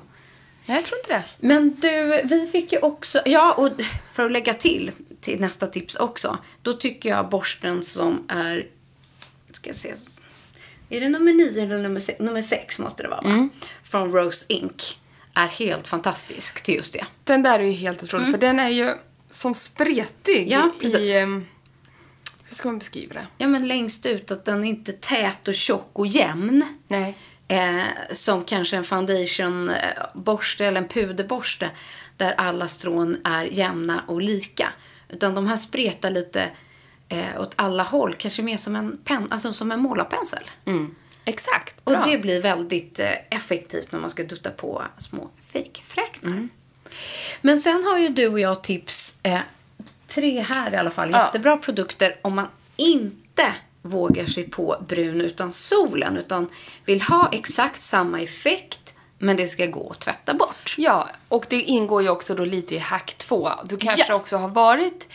Nej, 0.66 0.76
jag 0.76 0.84
tror 0.86 0.98
inte 0.98 1.12
det. 1.12 1.24
Men 1.48 1.74
du, 1.80 2.22
vi 2.24 2.46
fick 2.46 2.72
ju 2.72 2.78
också, 2.78 3.22
ja 3.26 3.52
och 3.52 3.68
för 4.12 4.24
att 4.24 4.32
lägga 4.32 4.54
till, 4.54 4.90
till 5.20 5.40
nästa 5.40 5.66
tips 5.66 5.96
också. 5.96 6.38
Då 6.62 6.72
tycker 6.72 7.08
jag 7.08 7.28
borsten 7.28 7.82
som 7.82 8.24
är, 8.28 8.66
ska 9.52 9.70
jag 9.70 9.76
se, 9.76 9.94
är 10.96 11.00
det 11.00 11.08
nummer 11.08 11.32
nio 11.32 11.62
eller 11.62 11.78
nummer 11.78 12.00
sex? 12.00 12.20
Nummer 12.20 12.42
sex 12.42 12.78
måste 12.78 13.02
det 13.02 13.08
vara 13.08 13.20
va? 13.20 13.48
Från 13.82 14.12
Rose 14.12 14.46
Inc. 14.48 14.98
Är 15.34 15.46
helt 15.46 15.88
fantastisk 15.88 16.62
till 16.62 16.74
just 16.74 16.92
det. 16.92 17.06
Den 17.24 17.42
där 17.42 17.58
är 17.58 17.64
ju 17.64 17.72
helt 17.72 18.02
otrolig, 18.02 18.30
för 18.30 18.38
den 18.38 18.58
är 18.58 18.68
ju 18.68 18.94
som 19.30 19.54
spretig 19.54 20.50
Ja, 20.50 20.70
precis. 20.80 21.00
i... 21.00 21.18
ehm, 21.18 21.46
hur 22.44 22.54
ska 22.54 22.68
man 22.68 22.78
beskriva 22.78 23.14
det? 23.14 23.26
Ja 23.38 23.46
men 23.48 23.68
längst 23.68 24.06
ut 24.06 24.30
att 24.30 24.44
den 24.44 24.64
är 24.64 24.68
inte 24.68 24.92
tät 24.92 25.48
och 25.48 25.54
tjock 25.54 25.90
och 25.92 26.06
jämn. 26.06 26.64
Nej. 26.88 27.16
Eh, 27.48 27.82
som 28.12 28.44
kanske 28.44 28.76
en 28.76 28.84
foundationborste 28.84 30.66
eller 30.66 30.80
en 30.82 30.88
puderborste 30.88 31.70
där 32.16 32.32
alla 32.32 32.68
strån 32.68 33.16
är 33.24 33.44
jämna 33.44 34.04
och 34.08 34.22
lika. 34.22 34.72
Utan 35.08 35.34
de 35.34 35.46
här 35.46 35.56
spretar 35.56 36.10
lite 36.10 36.48
eh, 37.12 37.40
åt 37.40 37.52
alla 37.56 37.82
håll, 37.82 38.14
kanske 38.14 38.42
mer 38.42 38.56
som 38.56 38.76
en, 38.76 38.98
pen, 39.04 39.28
alltså 39.30 39.52
som 39.52 39.72
en 39.72 39.80
målarpensel. 39.80 40.50
Exakt. 41.24 41.74
Och 41.84 41.92
bra. 41.92 42.02
det 42.06 42.18
blir 42.18 42.42
väldigt 42.42 42.98
eh, 42.98 43.10
effektivt 43.30 43.92
när 43.92 44.00
man 44.00 44.10
ska 44.10 44.24
dutta 44.24 44.50
på 44.50 44.82
små 44.98 45.30
fejkfräknar. 45.52 46.48
Men 47.40 47.58
sen 47.60 47.84
har 47.84 47.98
ju 47.98 48.08
du 48.08 48.28
och 48.28 48.40
jag 48.40 48.62
tips, 48.62 49.18
eh, 49.22 49.38
tre 50.08 50.40
här 50.40 50.74
i 50.74 50.76
alla 50.76 50.90
fall, 50.90 51.10
Ja. 51.10 51.24
jättebra 51.26 51.56
produkter 51.56 52.16
om 52.22 52.34
man 52.34 52.46
inte 52.76 53.54
vågar 53.82 54.26
sig 54.26 54.50
på 54.50 54.84
brun 54.88 55.20
utan 55.20 55.52
solen 55.52 56.16
utan 56.16 56.48
vill 56.84 57.02
ha 57.02 57.28
exakt 57.32 57.82
samma 57.82 58.20
effekt 58.20 58.94
men 59.18 59.36
det 59.36 59.46
ska 59.46 59.66
gå 59.66 59.90
att 59.90 60.00
tvätta 60.00 60.34
bort. 60.34 60.74
Ja, 60.78 61.08
och 61.28 61.46
det 61.48 61.62
ingår 61.62 62.02
ju 62.02 62.08
också 62.08 62.34
då 62.34 62.44
lite 62.44 62.74
i 62.74 62.78
hack 62.78 63.14
2. 63.18 63.50
Du 63.64 63.76
kanske 63.76 64.04
Ja. 64.08 64.14
också 64.14 64.36
har 64.36 64.48
varit 64.48 65.08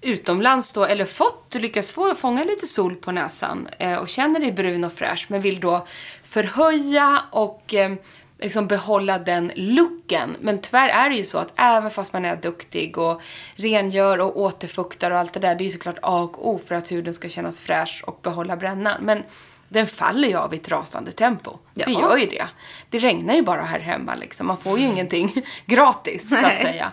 utomlands 0.00 0.72
då, 0.72 0.84
eller 0.84 1.04
fått, 1.04 1.54
lyckats 1.54 1.92
få 1.92 2.14
fånga 2.14 2.44
lite 2.44 2.66
sol 2.66 2.94
på 2.96 3.12
näsan 3.12 3.68
eh, 3.78 3.94
och 3.94 4.08
känner 4.08 4.40
dig 4.40 4.52
brun 4.52 4.84
och 4.84 4.92
fräsch, 4.92 5.26
men 5.28 5.40
vill 5.40 5.60
då 5.60 5.86
förhöja 6.24 7.22
och 7.30 7.74
eh, 7.74 7.92
liksom 8.40 8.66
behålla 8.66 9.18
den 9.18 9.52
looken. 9.54 10.36
Men 10.40 10.60
tyvärr 10.60 10.88
är 10.88 11.10
det 11.10 11.16
ju 11.16 11.24
så 11.24 11.38
att 11.38 11.52
även 11.56 11.90
fast 11.90 12.12
man 12.12 12.24
är 12.24 12.36
duktig 12.36 12.98
och 12.98 13.22
rengör 13.56 14.18
och 14.20 14.40
återfuktar 14.40 15.10
och 15.10 15.18
allt 15.18 15.32
det 15.32 15.40
där, 15.40 15.54
det 15.54 15.62
är 15.62 15.66
ju 15.66 15.70
såklart 15.70 15.98
A 16.02 16.20
och 16.20 16.48
O 16.48 16.60
för 16.64 16.74
att 16.74 16.90
huden 16.92 17.14
ska 17.14 17.28
kännas 17.28 17.60
fräsch 17.60 18.02
och 18.06 18.20
behålla 18.22 18.56
brännan. 18.56 18.94
Men 19.04 19.22
den 19.68 19.86
faller 19.86 20.28
ju 20.28 20.34
av 20.36 20.54
i 20.54 20.56
ett 20.56 20.68
rasande 20.68 21.12
tempo. 21.12 21.58
Det 21.74 21.84
Ja. 21.86 22.00
gör 22.00 22.16
ju 22.16 22.26
det. 22.26 22.46
Det 22.90 22.98
regnar 22.98 23.34
ju 23.34 23.42
bara 23.42 23.62
här 23.62 23.80
hemma 23.80 24.14
liksom. 24.14 24.46
Man 24.46 24.58
får 24.58 24.78
ju 24.78 24.84
ingenting 24.84 25.44
gratis 25.66 26.28
så 26.28 26.34
att 26.34 26.42
Nej. 26.42 26.62
säga. 26.62 26.92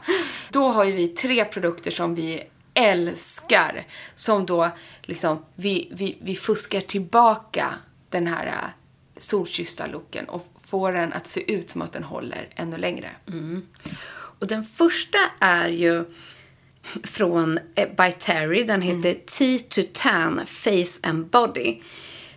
Då 0.49 0.67
har 0.67 0.83
ju 0.83 0.91
vi 0.91 1.07
tre 1.07 1.45
produkter 1.45 1.91
som 1.91 2.15
vi 2.15 2.43
älskar. 2.75 3.88
Som 4.13 4.45
då 4.45 4.69
liksom, 5.01 5.45
vi, 5.55 5.89
vi, 5.91 6.17
vi 6.21 6.35
fuskar 6.35 6.81
tillbaka 6.81 7.73
den 8.09 8.27
här 8.27 8.45
äh, 8.45 8.69
solkyssta 9.17 9.88
looken 9.88 10.25
och 10.25 10.47
får 10.61 10.91
den 10.91 11.13
att 11.13 11.27
se 11.27 11.51
ut 11.53 11.69
som 11.69 11.81
att 11.81 11.93
den 11.93 12.03
håller 12.03 12.47
ännu 12.55 12.77
längre. 12.77 13.09
Och 14.39 14.47
den 14.47 14.65
första 14.65 15.17
är 15.39 15.69
ju 15.69 16.05
från 17.03 17.59
eh, 17.75 17.89
By 17.89 18.11
Terry. 18.19 18.63
Den 18.63 18.81
heter 18.81 19.13
Tea 19.25 19.59
to 19.69 19.81
Tan 19.93 20.41
Face 20.45 20.99
and 21.09 21.25
Body. 21.25 21.81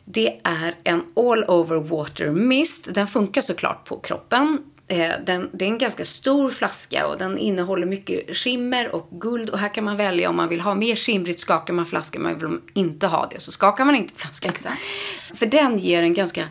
Det 0.05 0.41
är 0.45 0.75
en 0.85 1.03
all 1.17 1.45
over 1.45 1.77
water 1.77 2.31
mist. 2.31 2.95
Den 2.95 3.07
funkar 3.07 3.41
såklart 3.41 3.85
på 3.85 4.01
kroppen. 4.01 4.59
Eh, 4.89 5.13
Den, 5.27 5.51
det 5.53 5.65
är 5.65 5.69
en 5.69 5.79
ganska 5.79 6.05
stor 6.05 6.51
flaska 6.51 7.07
och 7.07 7.19
den 7.19 7.39
innehåller 7.39 7.87
mycket 7.87 8.37
skimmer 8.37 8.95
och 8.95 9.09
guld. 9.11 9.51
Och 9.51 9.59
här 9.59 9.75
kan 9.75 9.85
man 9.85 9.97
välja 9.97 10.31
om 10.31 10.37
man 10.37 10.49
vill 10.49 10.61
ha 10.61 10.75
mer 10.75 10.97
skimrigt 10.97 11.41
skakar 11.41 11.75
man 11.75 11.87
flaskan. 11.87 12.23
Men 12.23 12.39
vill 12.39 12.49
man 12.49 12.63
inte 12.75 13.07
ha 13.07 13.29
det 13.31 13.41
så 13.41 13.53
skakar 13.53 13.85
man 13.85 13.95
inte 13.95 14.15
flaskan. 14.15 14.51
Exakt. 14.51 14.83
För 15.35 15.47
den 15.47 15.79
ger 15.79 16.03
en 16.03 16.15
ganska 16.15 16.49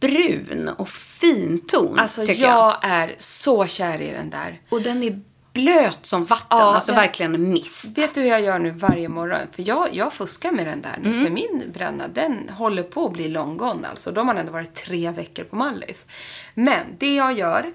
brun 0.00 0.70
och 0.78 0.88
fin 0.88 1.60
ton. 1.68 1.98
Alltså 1.98 2.24
jag, 2.24 2.36
jag. 2.36 2.78
är 2.82 3.14
så 3.18 3.66
kär 3.66 4.00
i 4.00 4.10
den 4.10 4.30
där. 4.30 4.60
Och 4.68 4.82
den 4.82 5.02
är 5.02 5.20
blöt 5.52 6.06
som 6.06 6.24
vatten. 6.24 6.58
Ja, 6.58 6.74
alltså 6.74 6.92
verkligen 6.92 7.52
mist. 7.52 7.98
Vet 7.98 8.14
du 8.14 8.20
hur 8.20 8.28
jag 8.28 8.40
gör 8.42 8.58
nu 8.58 8.70
varje 8.70 9.08
morgon? 9.08 9.40
För 9.52 9.68
jag, 9.68 9.88
jag 9.92 10.12
fuskar 10.12 10.52
med 10.52 10.66
den 10.66 10.82
där 10.82 10.98
nu. 11.02 11.08
Mm. 11.08 11.24
För 11.24 11.30
min 11.30 11.70
bränna, 11.74 12.08
den 12.08 12.48
håller 12.48 12.82
på 12.82 13.06
att 13.06 13.12
bli 13.12 13.28
långgång 13.28 13.84
alltså. 13.84 14.12
De 14.12 14.28
har 14.28 14.34
ändå 14.34 14.52
varit 14.52 14.74
tre 14.74 15.10
veckor 15.10 15.44
på 15.44 15.56
Mallis. 15.56 16.06
Men 16.54 16.86
det 16.98 17.14
jag 17.14 17.32
gör 17.32 17.72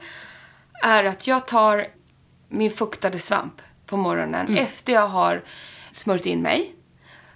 är 0.84 1.04
att 1.04 1.28
jag 1.28 1.48
tar 1.48 1.86
min 2.50 2.72
fuktade 2.72 3.20
svamp 3.20 3.62
på 3.86 3.98
morgonen 3.98 4.48
Mm. 4.48 4.64
efter 4.64 4.94
jag 4.94 5.08
har 5.08 5.44
smörjt 5.92 6.26
in 6.26 6.42
mig. 6.42 6.74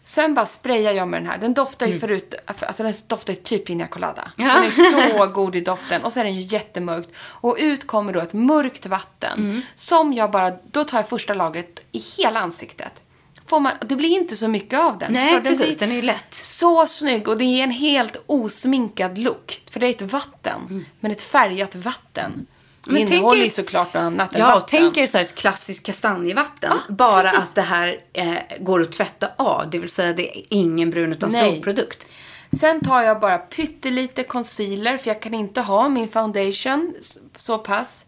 Sen 0.03 0.33
bara 0.33 0.45
sprayar 0.45 0.91
jag 0.91 1.07
med 1.07 1.21
den 1.21 1.29
här. 1.29 1.37
Den 1.37 1.53
doftar 1.53 1.87
ju 1.87 1.99
förut, 1.99 2.35
alltså 2.45 2.83
den 2.83 2.93
doftar 3.07 3.33
typ 3.33 3.65
pina 3.65 3.87
colada. 3.87 4.31
Mm. 4.37 4.49
Ja. 4.49 4.55
Den 4.55 4.65
är 5.05 5.09
så 5.17 5.25
god 5.33 5.55
i 5.55 5.61
doften. 5.61 6.03
Och 6.03 6.13
så 6.13 6.19
är 6.19 6.23
den 6.23 6.35
ju 6.35 6.41
jättemörkt. 6.41 7.09
Och 7.17 7.57
ut 7.59 7.87
kommer 7.87 8.13
då 8.13 8.19
ett 8.19 8.33
mörkt 8.33 8.85
vatten. 8.85 9.39
Mm. 9.39 9.61
Som 9.75 10.13
jag 10.13 10.31
bara, 10.31 10.51
då 10.71 10.83
tar 10.83 10.97
jag 10.97 11.09
första 11.09 11.33
lagret 11.33 11.79
i 11.91 11.99
hela 12.17 12.39
ansiktet. 12.39 13.01
Får 13.47 13.59
man, 13.59 13.71
det 13.81 13.95
blir 13.95 14.09
inte 14.09 14.35
så 14.35 14.47
mycket 14.47 14.79
av 14.79 14.97
den. 14.97 15.13
Nej, 15.13 15.33
För 15.33 15.41
precis. 15.41 15.77
Den 15.77 15.91
är 15.91 15.95
ju 15.95 16.01
lätt. 16.01 16.33
Så 16.33 16.85
snygg 16.85 17.27
och 17.27 17.37
det 17.37 17.43
är 17.43 17.63
en 17.63 17.71
helt 17.71 18.23
osminkad 18.25 19.17
look. 19.17 19.61
För 19.71 19.79
det 19.79 19.85
är 19.85 19.89
ett 19.89 20.01
vatten. 20.01 20.85
Men 20.99 21.11
ett 21.11 21.21
färgat 21.21 21.75
vatten. 21.75 22.47
Men 22.91 23.01
innehåller 23.01 23.29
tänker- 23.29 23.43
ju 23.45 23.49
såklart 23.49 23.93
något 23.93 24.01
annat 24.01 24.35
än 24.35 24.41
Ja, 24.41 24.47
vatten. 24.47 24.61
och 24.61 24.67
tänk 24.67 24.97
er 24.97 25.07
så 25.07 25.17
ett 25.17 25.35
klassiskt 25.35 25.85
kastanjevatten. 25.85 26.73
Ja, 26.87 26.93
bara 26.93 27.21
precis. 27.21 27.39
att 27.39 27.55
det 27.55 27.61
här 27.61 27.99
eh, 28.13 28.33
går 28.59 28.81
att 28.81 28.91
tvätta 28.91 29.27
av. 29.37 29.69
Det 29.69 29.79
vill 29.79 29.89
säga 29.89 30.13
det 30.13 30.37
är 30.37 30.43
ingen 30.49 30.89
brun 30.89 31.11
utan 31.11 31.29
Nej. 31.31 31.41
solprodukt. 31.55 32.07
Sen 32.59 32.81
tar 32.81 33.01
jag 33.01 33.19
bara 33.19 33.37
pyttelite 33.37 34.23
concealer 34.23 34.97
för 34.97 35.07
jag 35.07 35.21
kan 35.21 35.33
inte 35.33 35.61
ha 35.61 35.89
min 35.89 36.09
foundation 36.09 36.93
så 37.35 37.57
pass. 37.57 38.05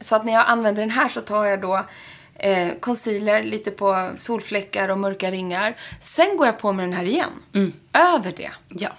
Så 0.00 0.16
att 0.16 0.24
när 0.24 0.32
jag 0.32 0.44
använder 0.48 0.82
den 0.82 0.90
här 0.90 1.08
så 1.08 1.20
tar 1.20 1.44
jag 1.44 1.60
då 1.60 1.86
eh, 2.34 2.68
concealer 2.80 3.42
lite 3.42 3.70
på 3.70 4.10
solfläckar 4.18 4.88
och 4.88 4.98
mörka 4.98 5.30
ringar. 5.30 5.76
Sen 6.00 6.36
går 6.36 6.46
jag 6.46 6.58
på 6.58 6.72
med 6.72 6.84
den 6.84 6.92
här 6.92 7.04
igen. 7.04 7.30
Mm. 7.54 7.72
Över 7.92 8.32
det. 8.36 8.50
Ja. 8.68 8.90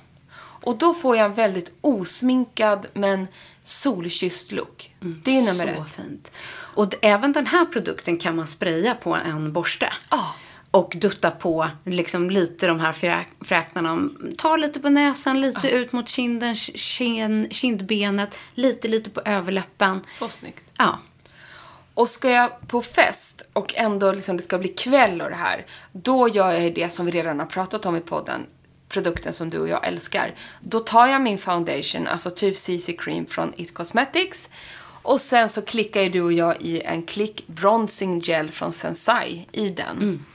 Och 0.63 0.77
då 0.77 0.93
får 0.93 1.15
jag 1.17 1.25
en 1.25 1.33
väldigt 1.33 1.71
osminkad 1.81 2.87
men 2.93 3.27
solkysst 3.63 4.51
look. 4.51 4.95
det 4.99 5.37
är 5.37 5.41
nummer 5.41 5.75
så 5.75 5.83
ett. 5.83 5.95
fint. 5.95 6.31
Och 6.75 6.93
även 7.01 7.33
den 7.33 7.47
här 7.47 7.65
produkten 7.65 8.17
kan 8.17 8.35
man 8.35 8.47
spraya 8.47 8.95
på 8.95 9.15
en 9.15 9.53
borste. 9.53 9.93
Ja. 10.09 10.35
Och 10.71 10.93
dutta 10.95 11.31
på 11.31 11.69
liksom 11.85 12.29
lite 12.29 12.67
de 12.67 12.79
här 12.79 12.93
frä- 12.93 13.25
fräknarna. 13.41 14.09
Ta 14.37 14.57
lite 14.57 14.79
på 14.79 14.89
näsan, 14.89 15.41
lite 15.41 15.69
ut 15.69 15.91
mot 15.91 16.09
kinden, 16.09 16.55
kin, 16.55 17.47
kindbenet, 17.51 18.35
lite, 18.53 18.87
lite 18.87 19.09
på 19.09 19.21
överläppen. 19.25 19.99
Så 20.05 20.29
snyggt. 20.29 20.63
Ja. 20.77 20.99
Och 21.93 22.09
ska 22.09 22.29
jag 22.29 22.67
på 22.67 22.81
fest 22.81 23.47
och 23.53 23.75
ändå 23.75 24.11
liksom 24.11 24.37
det 24.37 24.43
ska 24.43 24.57
bli 24.57 24.69
kväll 24.69 25.21
och 25.21 25.29
det 25.29 25.35
här, 25.35 25.65
då 25.91 26.27
gör 26.27 26.51
jag 26.51 26.75
det 26.75 26.89
som 26.89 27.05
vi 27.05 27.11
redan 27.11 27.39
har 27.39 27.45
pratat 27.45 27.85
om 27.85 27.95
i 27.95 28.01
podden, 28.01 28.45
produkten 28.93 29.33
som 29.33 29.49
du 29.49 29.59
och 29.59 29.69
jag 29.69 29.87
älskar. 29.87 30.33
Då 30.61 30.79
tar 30.79 31.07
jag 31.07 31.21
min 31.21 31.37
foundation, 31.37 32.07
alltså 32.07 32.29
typ 32.29 32.57
CC 32.57 32.93
Cream 32.97 33.25
från 33.25 33.53
It 33.57 33.73
Cosmetics. 33.73 34.49
Och 35.01 35.21
sen 35.21 35.49
så 35.49 35.61
klickar 35.61 36.01
ju 36.01 36.09
du 36.09 36.21
och 36.21 36.33
jag 36.33 36.61
i 36.61 36.81
en 36.81 37.03
klick 37.03 37.47
bronzing 37.47 38.19
gel 38.19 38.51
från 38.51 38.71
Sensai 38.71 39.47
i 39.51 39.69
den. 39.69 40.25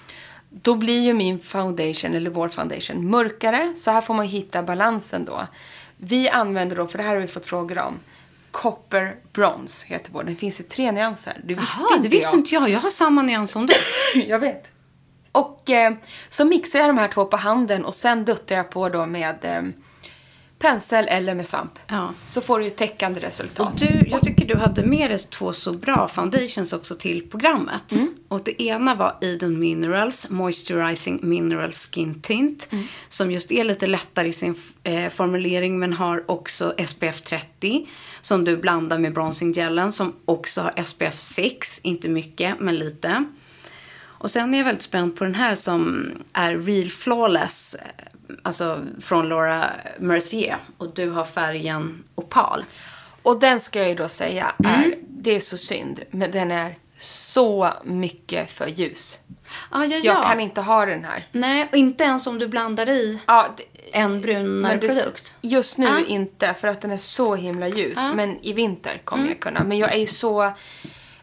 Då 0.51 0.75
blir 0.75 1.01
ju 1.01 1.13
min 1.15 1.41
foundation, 1.41 2.15
eller 2.15 2.31
vår 2.31 2.49
foundation, 2.49 3.11
mörkare. 3.11 3.75
Så 3.77 3.91
här 3.91 4.01
får 4.01 4.15
man 4.15 4.27
hitta 4.27 4.63
balansen 4.63 5.25
då. 5.25 5.47
Vi 5.97 6.29
använder 6.29 6.77
då, 6.77 6.87
för 6.87 6.99
det 6.99 7.05
här 7.05 7.15
har 7.15 7.21
vi 7.21 7.27
fått 7.27 7.47
frågor 7.47 7.79
om, 7.79 7.99
Copper 8.51 9.17
Bronze 9.33 9.87
heter 9.87 10.11
vår. 10.13 10.25
Den 10.25 10.37
finns 10.37 10.61
i 10.61 10.63
tre 10.63 10.93
nyanser. 10.93 11.41
Det 11.45 11.55
visste 11.55 11.73
Jaha, 11.79 11.97
inte 11.97 12.09
det 12.09 12.17
visste 12.17 12.31
jag. 12.31 12.41
inte 12.41 12.55
jag. 12.55 12.69
Jag 12.69 12.81
har 12.81 12.91
samma 12.91 13.23
nyans 13.23 13.51
som 13.51 13.67
du. 13.67 13.75
jag 14.21 14.39
vet. 14.39 14.71
Och 15.33 15.71
eh, 15.71 15.95
så 16.29 16.45
mixar 16.45 16.79
jag 16.79 16.89
de 16.89 16.99
här 16.99 17.09
två 17.09 17.25
på 17.25 17.37
handen 17.37 17.85
och 17.85 17.95
sen 17.95 18.25
duttar 18.25 18.57
jag 18.57 18.71
på 18.71 18.89
då 18.89 19.07
med 19.07 19.37
eh, 19.43 19.63
pensel 20.59 21.09
eller 21.09 21.35
med 21.35 21.47
svamp. 21.47 21.79
Ja. 21.87 22.15
Så 22.27 22.41
får 22.41 22.59
du 22.59 22.65
ju 22.65 22.71
täckande 22.71 23.21
resultat. 23.21 23.73
Och 23.73 23.79
du, 23.79 24.09
jag 24.09 24.21
tycker 24.21 24.47
du 24.47 24.57
hade 24.57 24.85
med 24.85 25.11
dig 25.11 25.19
två 25.19 25.53
så 25.53 25.73
bra 25.73 26.09
foundations 26.09 26.73
också 26.73 26.95
till 26.95 27.31
programmet. 27.31 27.93
Och 28.29 28.43
det 28.45 28.63
ena 28.63 28.95
var 28.95 29.17
Eden 29.21 29.61
Minerals 29.61 30.31
Moisturizing 30.31 31.21
Mineral 31.23 31.73
Skin 31.73 32.21
Tint. 32.21 32.69
Som 33.09 33.31
just 33.31 33.53
är 33.53 33.65
lite 33.65 33.87
lättare 33.87 34.29
i 34.29 34.33
sin 34.33 34.55
eh, 34.83 35.09
formulering 35.09 35.79
men 35.79 35.93
har 35.93 36.31
också 36.31 36.75
SPF 36.87 37.21
30. 37.21 37.87
Som 38.21 38.45
du 38.45 38.57
blandar 38.57 38.99
med 38.99 39.15
bronzing 39.15 39.53
gelen 39.53 39.93
som 39.93 40.13
också 40.25 40.61
har 40.61 40.85
SPF 40.85 41.19
6. 41.19 41.81
Inte 41.83 42.09
mycket, 42.09 42.61
men 42.61 42.77
lite. 42.77 43.25
Och 44.19 44.31
sen 44.31 44.55
är 44.55 44.59
jag 44.59 44.65
väldigt 44.65 44.83
spänd 44.83 45.17
på 45.17 45.25
den 45.25 45.35
här 45.35 45.55
som 45.55 46.11
är 46.33 46.57
Real 46.59 46.91
Flawless. 46.91 47.75
eh, 47.75 48.05
Alltså 48.43 48.81
från 49.01 49.29
Laura 49.29 49.71
Mercier. 49.99 50.57
Och 50.79 50.95
du 50.95 51.11
har 51.11 51.25
färgen 51.25 52.05
Opal. 52.15 52.65
Och 53.23 53.41
den 53.41 53.61
ska 53.61 53.79
jag 53.79 53.89
ju 53.89 53.95
då 53.95 54.09
säga 54.09 54.53
Mm. 54.65 54.81
är, 54.81 54.95
det 55.09 55.37
är 55.37 55.41
så 55.41 55.57
synd, 55.57 56.01
men 56.11 56.31
den 56.31 56.51
är 56.51 56.75
så 56.99 57.73
mycket 57.85 58.51
för 58.51 58.67
ljus. 58.67 59.19
Ah, 59.71 59.85
ja, 59.85 59.97
ja. 59.97 60.01
Jag 60.15 60.25
kan 60.25 60.41
inte 60.41 60.61
ha 60.61 60.87
den 60.87 61.05
här. 61.05 61.27
Nej, 61.33 61.69
och 61.73 61.77
inte 61.77 62.05
ens 62.05 62.27
om 62.27 62.39
du 62.39 62.49
blandar 62.49 62.89
i 62.89 63.19
Ja, 63.27 63.47
det, 63.57 63.65
en 63.99 64.21
brunare 64.21 64.79
produkt. 64.79 65.37
Just 65.41 65.79
nu 65.79 65.87
Ah. 65.89 66.01
inte, 66.07 66.55
för 66.61 66.69
att 66.69 66.81
den 66.81 66.91
är 66.91 66.97
så 66.97 67.35
himla 67.35 67.69
ljus. 67.69 67.99
Ah. 67.99 68.15
Men 68.15 68.39
i 68.45 68.53
vinter 68.53 69.01
kommer 69.05 69.23
Mm. 69.23 69.33
jag 69.33 69.41
kunna. 69.41 69.65
Men 69.65 69.79
jag 69.79 69.93
är 69.93 69.99
ju 69.99 70.07
så... 70.07 70.53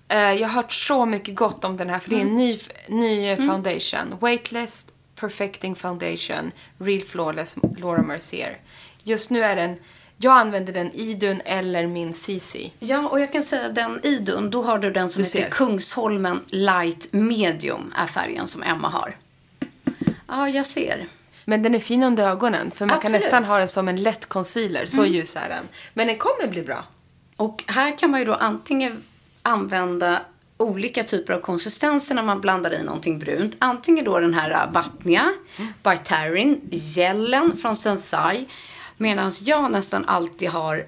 eh, 0.08 0.18
jag 0.18 0.48
har 0.48 0.56
hört 0.56 0.74
så 0.74 1.06
mycket 1.06 1.36
gott 1.36 1.64
om 1.66 1.78
den 1.78 1.90
här, 1.90 2.00
för 2.00 2.10
det 2.10 2.16
är 2.16 2.20
en 2.20 2.28
Mm. 2.28 2.38
ny, 2.38 2.60
ny 2.88 3.36
foundation. 3.36 4.18
Weightless 4.22 4.86
Perfecting 5.20 5.76
Foundation, 5.76 6.52
Real 6.78 7.02
Flawless 7.02 7.56
Laura 7.78 8.02
Mercier. 8.02 8.58
Just 9.04 9.30
nu 9.30 9.44
är 9.44 9.56
den... 9.56 9.76
Jag 10.18 10.38
använder 10.38 10.74
den 10.74 10.92
Idun 10.92 11.42
eller 11.46 11.88
min 11.88 12.14
CC. 12.14 12.72
Ja, 12.80 13.08
och 13.10 13.20
jag 13.20 13.32
kan 13.32 13.44
säga 13.44 13.70
den 13.70 14.00
Idun, 14.06 14.50
då 14.50 14.62
har 14.64 14.80
du 14.80 14.92
den 14.92 15.10
som 15.10 15.22
Du 15.24 15.28
heter 15.28 15.40
ser. 15.42 15.50
Kungsholmen 15.50 16.40
Light 16.48 17.08
Medium, 17.14 17.94
är 17.98 18.08
färgen 18.08 18.48
som 18.48 18.64
Emma 18.64 18.90
har. 18.90 19.16
Ja, 20.28 20.50
jag 20.50 20.66
ser. 20.66 21.08
Men 21.46 21.64
den 21.64 21.76
är 21.76 21.80
fin 21.80 22.04
under 22.04 22.30
ögonen, 22.30 22.72
för 22.72 22.86
man 22.86 22.90
kan 22.90 22.98
Absolut. 22.98 23.22
nästan 23.22 23.44
ha 23.46 23.58
den 23.58 23.68
som 23.68 23.88
en 23.88 24.04
lätt 24.04 24.26
concealer. 24.26 24.86
Så 24.86 25.06
ljus 25.06 25.36
är 25.36 25.50
den. 25.50 25.64
Men 25.94 26.08
den 26.08 26.18
kommer 26.18 26.48
bli 26.48 26.62
bra. 26.64 26.84
Och 27.36 27.64
här 27.68 27.98
kan 27.98 28.12
man 28.12 28.20
ju 28.20 28.26
då 28.26 28.34
antingen 28.34 29.04
använda 29.46 30.22
olika 30.58 31.04
typer 31.04 31.34
av 31.34 31.40
konsistenser 31.40 32.16
när 32.16 32.24
man 32.24 32.42
blandar 32.42 32.74
i 32.74 32.84
någonting 32.84 33.20
brunt. 33.20 33.56
Antingen 33.60 34.06
då 34.06 34.20
den 34.20 34.34
här 34.34 34.52
äh, 34.52 34.72
vattniga, 34.72 35.34
by 35.84 35.98
Tarin, 36.04 36.62
gelen 36.72 37.58
från 37.58 37.76
Sensai. 37.78 38.46
Medan 38.98 39.32
jag 39.42 39.72
nästan 39.72 40.06
alltid 40.06 40.50
har 40.50 40.84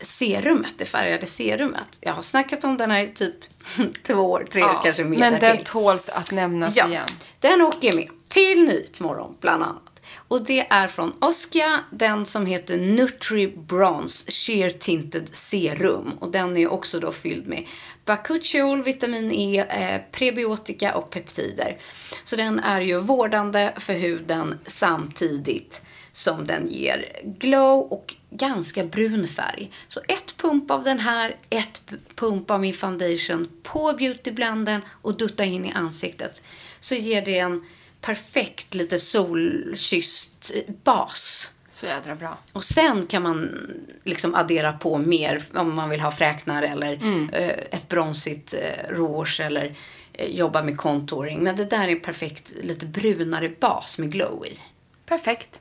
serumet, 0.00 0.74
det 0.78 0.84
färgade 0.84 1.26
serumet. 1.26 1.98
Jag 2.00 2.12
har 2.12 2.22
snackat 2.22 2.64
om 2.64 2.76
den 2.76 2.90
här 2.90 3.02
i 3.02 3.08
typ 3.08 3.34
två 4.06 4.14
år, 4.14 4.46
tre 4.52 4.62
år 4.64 4.80
kanske 4.82 5.04
mer 5.04 5.18
men 5.18 5.32
den 5.32 5.40
därtill. 5.40 5.64
tåls 5.66 6.08
att 6.08 6.30
nämnas 6.32 6.76
Ja, 6.76 6.88
igen. 6.88 7.08
den 7.40 7.62
åker 7.62 7.92
med 7.96 8.08
till 8.28 8.64
Nyhetsmorgon 8.64 9.34
bland 9.40 9.62
annat. 9.62 9.82
Och 10.28 10.44
det 10.44 10.66
är 10.70 10.88
från 10.88 11.12
Oskia, 11.20 11.80
den 11.90 12.26
som 12.26 12.46
heter 12.46 12.78
Nutri 12.78 13.46
Bronze 13.56 14.30
Sheer 14.32 14.70
Tinted 14.70 15.28
Serum. 15.36 16.12
Och 16.18 16.30
den 16.30 16.56
är 16.56 16.72
också 16.72 17.00
då 17.00 17.12
fylld 17.12 17.46
med 17.46 17.64
bakuchiol, 18.08 18.82
vitamin 18.82 19.32
E, 19.32 19.58
eh, 19.58 20.00
prebiotika 20.12 20.94
och 20.94 21.10
peptider. 21.10 21.78
Så 22.24 22.36
den 22.36 22.58
är 22.58 22.80
ju 22.80 23.00
vårdande 23.00 23.72
för 23.76 23.92
huden 23.92 24.58
samtidigt 24.66 25.82
som 26.12 26.46
den 26.46 26.68
ger 26.68 27.08
glow 27.24 27.92
och 27.92 28.14
ganska 28.30 28.84
brun 28.84 29.28
färg. 29.28 29.70
Så 29.88 30.00
ett 30.08 30.36
pump 30.36 30.70
av 30.70 30.84
den 30.84 30.98
här, 30.98 31.36
ett 31.50 31.80
pump 32.14 32.50
av 32.50 32.60
min 32.60 32.74
foundation 32.74 33.48
på 33.62 33.92
beautyblenden 33.92 34.80
och 35.02 35.16
dutta 35.16 35.44
in 35.44 35.64
i 35.64 35.72
ansiktet. 35.72 36.42
Så 36.80 36.94
ger 36.94 37.22
det 37.22 37.38
en 37.38 37.66
perfekt 38.00 38.74
lite 38.74 38.98
solkysst 38.98 40.52
eh, 40.54 40.74
bas. 40.84 41.50
Så 41.70 41.86
jädra 41.86 42.14
bra. 42.14 42.38
Och 42.52 42.64
sen 42.64 43.06
kan 43.06 43.22
man 43.22 43.58
liksom 44.04 44.34
addera 44.34 44.72
på 44.72 44.98
mer 44.98 45.42
om 45.54 45.74
man 45.74 45.90
vill 45.90 46.00
ha 46.00 46.12
fräknar 46.12 46.62
eller 46.62 46.92
eh, 47.32 47.48
ett 47.48 47.88
bronsigt 47.88 48.54
eh, 48.54 48.94
rouge 48.94 49.40
eller 49.40 49.74
eh, 50.12 50.26
jobba 50.26 50.62
med 50.62 50.76
contouring. 50.76 51.42
Men 51.42 51.56
det 51.56 51.64
där 51.64 51.88
är 51.88 51.96
perfekt 51.96 52.52
lite 52.62 52.86
brunare 52.86 53.48
bas 53.48 53.98
med 53.98 54.12
glow 54.12 54.46
i. 54.46 54.58
Perfekt. 55.06 55.60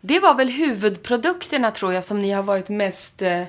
Det 0.00 0.20
var 0.20 0.34
väl 0.34 0.48
huvudprodukterna 0.48 1.70
tror 1.70 1.92
jag 1.92 2.04
som 2.04 2.22
ni 2.22 2.30
har 2.30 2.42
varit 2.42 2.68
mest 2.68 3.22
eh, 3.22 3.44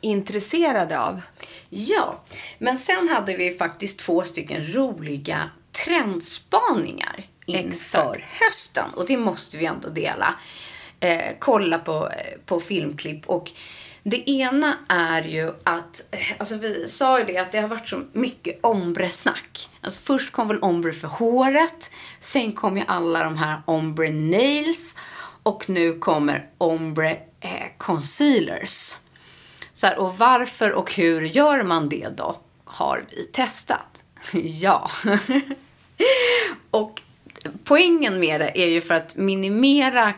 intresserade 0.00 1.00
av. 1.00 1.20
Ja, 1.68 2.22
men 2.58 2.78
sen 2.78 3.08
hade 3.08 3.36
vi 3.36 3.52
faktiskt 3.52 3.98
två 3.98 4.22
stycken 4.22 4.72
roliga 4.74 5.50
trendspaningar 5.84 7.24
inför 7.46 7.68
Exakt. 7.68 8.22
hösten. 8.40 8.90
Och 8.94 9.06
det 9.06 9.16
måste 9.16 9.56
vi 9.56 9.64
ändå 9.66 9.88
dela. 9.88 10.34
Eh, 11.00 11.34
kolla 11.38 11.78
på, 11.78 12.08
eh, 12.08 12.38
på 12.46 12.60
filmklipp. 12.60 13.26
Och 13.26 13.52
det 14.02 14.30
ena 14.30 14.74
är 14.88 15.22
ju 15.22 15.52
att, 15.64 16.04
eh, 16.10 16.20
alltså 16.38 16.56
vi 16.56 16.86
sa 16.88 17.18
ju 17.18 17.24
det 17.24 17.38
att 17.38 17.52
det 17.52 17.60
har 17.60 17.68
varit 17.68 17.88
så 17.88 18.02
mycket 18.12 18.58
ombre-snack. 18.62 19.70
Alltså 19.80 20.00
först 20.00 20.32
kom 20.32 20.48
väl 20.48 20.58
ombre 20.58 20.92
för 20.92 21.08
håret. 21.08 21.90
Sen 22.20 22.52
kom 22.52 22.76
ju 22.76 22.82
alla 22.86 23.24
de 23.24 23.36
här 23.36 23.62
ombre 23.64 24.10
nails. 24.10 24.94
Och 25.42 25.68
nu 25.68 25.98
kommer 25.98 26.50
ombre 26.58 27.10
eh, 27.40 27.66
concealers. 27.78 28.96
Så 29.72 29.86
här, 29.86 29.98
och 29.98 30.18
varför 30.18 30.72
och 30.72 30.94
hur 30.94 31.22
gör 31.22 31.62
man 31.62 31.88
det 31.88 32.08
då? 32.16 32.40
Har 32.64 33.04
vi 33.10 33.24
testat? 33.24 34.02
ja. 34.32 34.90
och 36.70 37.00
poängen 37.64 38.20
med 38.20 38.40
det 38.40 38.62
är 38.62 38.68
ju 38.68 38.80
för 38.80 38.94
att 38.94 39.16
minimera 39.16 40.14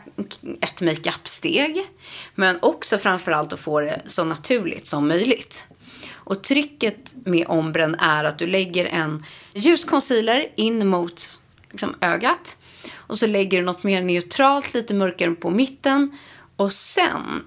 ett 0.61 0.81
makeup-steg. 0.81 1.87
Men 2.35 2.57
också 2.61 2.97
framförallt 2.97 3.53
att 3.53 3.59
få 3.59 3.81
det 3.81 4.01
så 4.05 4.23
naturligt 4.23 4.87
som 4.87 5.07
möjligt. 5.07 5.67
Och 6.11 6.43
tricket 6.43 7.15
med 7.25 7.47
ombren 7.47 7.95
är 7.95 8.23
att 8.23 8.39
du 8.39 8.47
lägger 8.47 8.85
en 8.85 9.25
ljus 9.53 9.85
concealer 9.85 10.51
in 10.55 10.87
mot 10.87 11.39
liksom, 11.71 11.95
ögat. 12.01 12.57
Och 12.95 13.19
så 13.19 13.27
lägger 13.27 13.57
du 13.57 13.65
något 13.65 13.83
mer 13.83 14.01
neutralt, 14.01 14.73
lite 14.73 14.93
mörkare 14.93 15.31
på 15.31 15.49
mitten. 15.49 16.17
Och 16.55 16.73
sen 16.73 17.43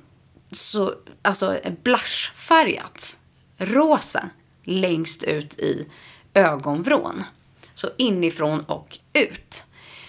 så, 0.51 0.95
alltså 1.23 1.59
blushfärgat, 1.83 3.19
rosa, 3.59 4.29
längst 4.63 5.25
ut 5.25 5.59
i 5.59 5.87
ögonvrån. 6.35 7.25
Så 7.75 7.91
inifrån 7.99 8.61
och 8.61 8.99
ut. 9.13 9.65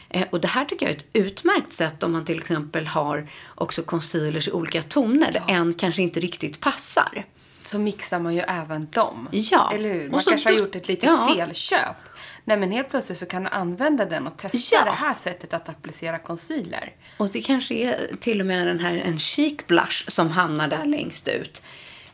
Eh, 0.10 0.28
Och 0.32 0.42
det 0.42 0.48
här 0.48 0.66
tycker 0.66 0.86
jag 0.86 0.94
är 0.94 0.98
ett 0.98 1.06
utmärkt 1.14 1.74
sätt 1.74 2.04
om 2.04 2.12
man 2.12 2.26
till 2.26 2.38
exempel 2.40 2.88
har 2.88 3.28
också 3.56 3.84
concealers 3.84 4.48
i 4.48 4.52
olika 4.52 4.82
toner 4.84 5.32
där 5.32 5.44
en 5.48 5.74
kanske 5.74 6.02
inte 6.02 6.20
riktigt 6.20 6.60
passar. 6.60 7.26
Så 7.62 7.80
mixar 7.80 8.20
man 8.20 8.34
ju 8.36 8.40
även 8.42 8.88
dem. 8.92 9.28
Ja. 9.32 9.72
Eller 9.76 9.94
hur? 9.94 10.10
Man 10.10 10.20
kanske 10.22 10.50
har 10.50 10.54
då- 10.58 10.60
gjort 10.64 10.76
ett 10.76 10.88
litet 10.88 11.04
Ja. 11.10 11.34
felköp. 11.38 11.96
Nej 12.44 12.58
men 12.58 12.72
helt 12.72 12.90
plötsligt 12.90 13.18
så 13.18 13.26
kan 13.26 13.44
du 13.44 13.50
använda 13.50 14.06
den 14.06 14.28
och 14.28 14.38
testa 14.38 14.76
Ja. 14.76 14.84
det 14.86 14.92
här 14.92 15.14
sättet 15.14 15.54
att 15.54 15.70
applicera 15.70 16.20
concealer. 16.20 16.94
Och 17.18 17.30
det 17.30 17.42
kanske 17.42 17.76
är 17.76 18.12
till 18.20 18.40
och 18.40 18.46
med 18.48 18.68
den 18.68 18.80
här 18.80 18.98
en 18.98 19.20
chic 19.20 19.58
blush 19.68 20.10
som 20.10 20.30
hamnar 20.32 20.68
där 20.68 20.86
längst 20.86 21.28
ut. 21.28 21.64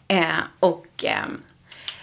Eh, 0.07 0.27
och 0.59 1.03
ehm, 1.03 1.41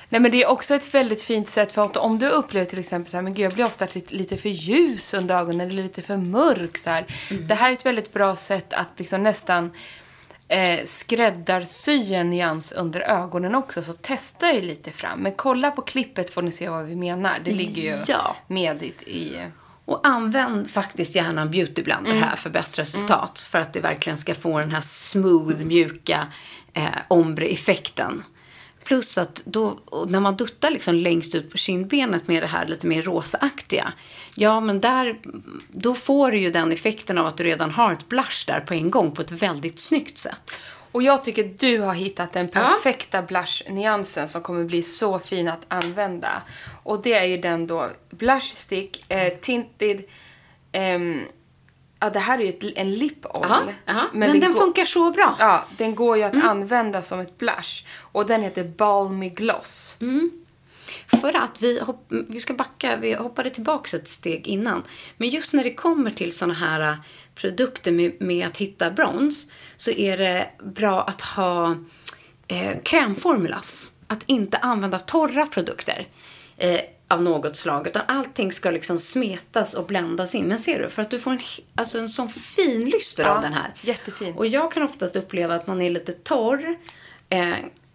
Nej 0.09 0.21
men 0.21 0.31
det 0.31 0.42
är 0.42 0.49
också 0.49 0.75
ett 0.75 0.94
väldigt 0.94 1.23
fint 1.23 1.49
sätt 1.49 1.73
för 1.73 1.85
att 1.85 1.97
om 1.97 2.18
du 2.18 2.29
upplever 2.29 2.66
till 2.66 2.79
exempel 2.79 3.11
så 3.11 3.16
här, 3.16 3.23
men 3.23 3.35
gud 3.35 3.44
jag 3.44 3.53
blir 3.53 3.64
ofta 3.66 3.87
lite, 4.09 4.37
för 4.37 4.49
ljus 4.49 5.14
under 5.14 5.35
ögonen 5.38 5.71
eller 5.71 5.83
lite 5.83 6.03
för 6.03 6.16
mörk 6.16 6.79
så 6.79 6.90
här. 6.90 7.07
Det 7.49 7.55
här 7.55 7.68
är 7.68 7.73
ett 7.73 7.87
väldigt 7.87 8.12
bra 8.12 8.37
sätt 8.37 8.73
att 8.73 8.88
liksom 8.97 9.23
nästan 9.23 9.71
eh, 10.49 10.85
skräddarsy 10.85 12.14
en 12.14 12.31
nyans 12.31 12.73
under 12.73 13.01
ögonen 13.01 13.55
också. 13.55 13.83
Så 13.83 13.92
testa 13.92 14.51
er 14.53 14.62
lite 14.62 14.90
fram. 14.90 15.18
Men 15.21 15.33
kolla 15.33 15.71
på 15.71 15.83
klippet 15.83 16.31
får 16.31 16.42
ni 16.42 16.51
se 16.51 16.68
vad 16.68 16.85
vi 16.85 16.97
menar. 16.97 17.38
Det 17.44 17.51
ligger 17.51 17.83
ju 17.83 17.99
Ja. 18.07 18.37
med 18.47 18.83
i, 18.83 19.37
Och 19.85 20.01
använd 20.07 20.71
faktiskt 20.71 21.14
gärna 21.14 21.42
en 21.42 21.51
beautyblender 21.51 22.12
här 22.14 22.37
för 22.37 22.51
bäst 22.51 22.79
resultat. 22.79 23.38
För 23.38 23.59
att 23.59 23.73
det 23.73 23.81
verkligen 23.81 24.18
ska 24.18 24.35
få 24.35 24.59
den 24.59 24.71
här 24.71 24.81
smooth, 24.81 25.64
mjuka 25.64 26.27
eh, 26.73 26.85
ombre-effekten. 27.09 28.23
Plus 28.88 29.18
att 29.18 29.42
då, 29.44 29.79
när 30.09 30.20
man 30.20 30.37
duttar 30.37 30.70
liksom 30.70 30.94
längst 30.94 31.35
ut 31.35 31.51
på 31.51 31.59
kindbenet 31.59 32.29
med 32.29 32.42
det 32.42 32.46
här 32.46 32.66
lite 32.66 32.87
mer 32.87 33.03
rosaaktiga. 33.03 33.92
Ja, 34.35 34.61
men 34.61 34.81
där, 34.81 35.20
då 35.68 35.94
får 35.94 36.31
du 36.31 36.38
ju 36.38 36.51
den 36.51 36.72
effekten 36.72 37.18
av 37.18 37.27
att 37.27 37.37
du 37.37 37.44
redan 37.44 37.70
har 37.70 37.92
ett 37.92 38.09
blush 38.09 38.46
där 38.46 38.61
på 38.61 38.74
en 38.74 38.90
gång 38.90 39.11
på 39.11 39.22
ett 39.22 39.31
väldigt 39.31 39.79
snyggt 39.79 40.18
sätt. 40.18 40.61
Och 40.92 41.03
jag 41.03 41.24
tycker 41.24 41.55
du 41.59 41.79
har 41.79 41.94
hittat 41.94 42.33
den 42.33 42.48
perfekta 42.48 43.22
blush-nyansen 43.22 44.29
som 44.29 44.42
kommer 44.42 44.64
bli 44.64 44.83
så 44.83 45.18
fin 45.18 45.48
att 45.48 45.64
använda. 45.68 46.42
Och 46.83 47.03
det 47.03 47.14
är 47.14 47.24
ju 47.24 47.37
den 47.37 47.66
då 47.66 47.88
Blush 48.11 48.55
Stick 48.55 49.12
eh, 49.12 49.33
Tinted... 49.40 50.05
ehm, 50.72 51.22
ja, 52.00 52.11
det 52.11 52.18
här 52.18 52.38
är 52.38 52.42
ju 52.42 52.48
ett, 52.48 52.64
en 52.78 52.92
lip 52.92 53.26
oil. 53.26 53.44
Aha, 53.44 53.62
aha. 53.88 54.06
Men, 54.12 54.32
det 54.32 54.38
den 54.38 54.52
går- 54.52 54.61
funkar 54.61 54.84
så 54.84 55.11
bra. 55.11 55.37
Ja, 55.38 55.64
den 55.78 55.94
går 55.94 56.16
ju 56.16 56.22
att 56.22 56.44
använda 56.44 57.02
som 57.02 57.20
ett 57.20 57.38
blush. 57.38 57.84
Och 58.00 58.26
den 58.26 58.42
heter 58.42 58.64
Balmy 58.64 59.28
Gloss. 59.28 59.98
För 61.20 61.37
att 61.37 61.62
vi, 61.62 61.80
hopp, 61.80 62.06
vi 62.08 62.40
ska 62.40 62.54
backa, 62.54 62.96
vi 62.96 63.12
hoppade 63.14 63.50
tillbaka 63.50 63.96
ett 63.96 64.08
steg 64.08 64.46
innan. 64.46 64.82
Men 65.16 65.28
just 65.28 65.52
när 65.52 65.64
det 65.64 65.74
kommer 65.74 66.11
till 66.11 66.32
såna 66.38 66.54
här 66.54 66.80
äh, 66.80 66.94
produkter 67.34 67.92
med, 67.92 68.12
med 68.20 68.46
att 68.46 68.56
hitta 68.56 68.90
brons 68.90 69.48
så 69.76 69.90
är 69.90 70.18
det 70.18 70.50
bra 70.62 71.02
att 71.02 71.20
ha 71.22 71.76
eh, 72.48 72.80
krämformulas. 72.84 73.92
Att 74.06 74.22
inte 74.26 74.56
använda 74.56 74.98
torra 74.98 75.46
produkter 75.46 76.08
eh, 76.56 76.80
av 77.09 77.23
något 77.23 77.57
slag. 77.57 77.87
Utan 77.87 78.03
allting 78.09 78.53
ska 78.53 78.71
liksom 78.71 78.99
smetas 78.99 79.75
och 79.75 79.87
bländas 79.87 80.35
in. 80.35 80.47
Men 80.47 80.59
ser 80.59 80.79
du, 80.83 80.88
för 80.90 81.03
att 81.03 81.11
du 81.11 81.18
får 81.18 81.31
en, 81.31 81.40
alltså 81.75 81.99
en 81.99 82.09
sån 82.09 82.29
fin 82.29 82.85
lyster 82.85 83.23
Ja, 83.23 83.31
av 83.31 83.42
den 83.42 83.53
här. 83.53 83.75
jättefin. 83.81 84.35
Och 84.35 84.47
jag 84.47 84.73
kan 84.73 84.83
oftast 84.83 85.16
uppleva 85.16 85.55
att 85.55 85.66
man 85.66 85.83
är 85.83 85.90
lite 85.90 86.12
torr 86.12 86.77
eh, 87.29 87.55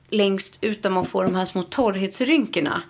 längst 0.09 0.57
ut 0.63 0.83
där 0.83 0.89
man 0.89 1.05
får 1.05 1.23
de 1.23 1.35
här 1.35 1.45
små 1.45 1.63
torrhetsrynkorna 1.63 2.81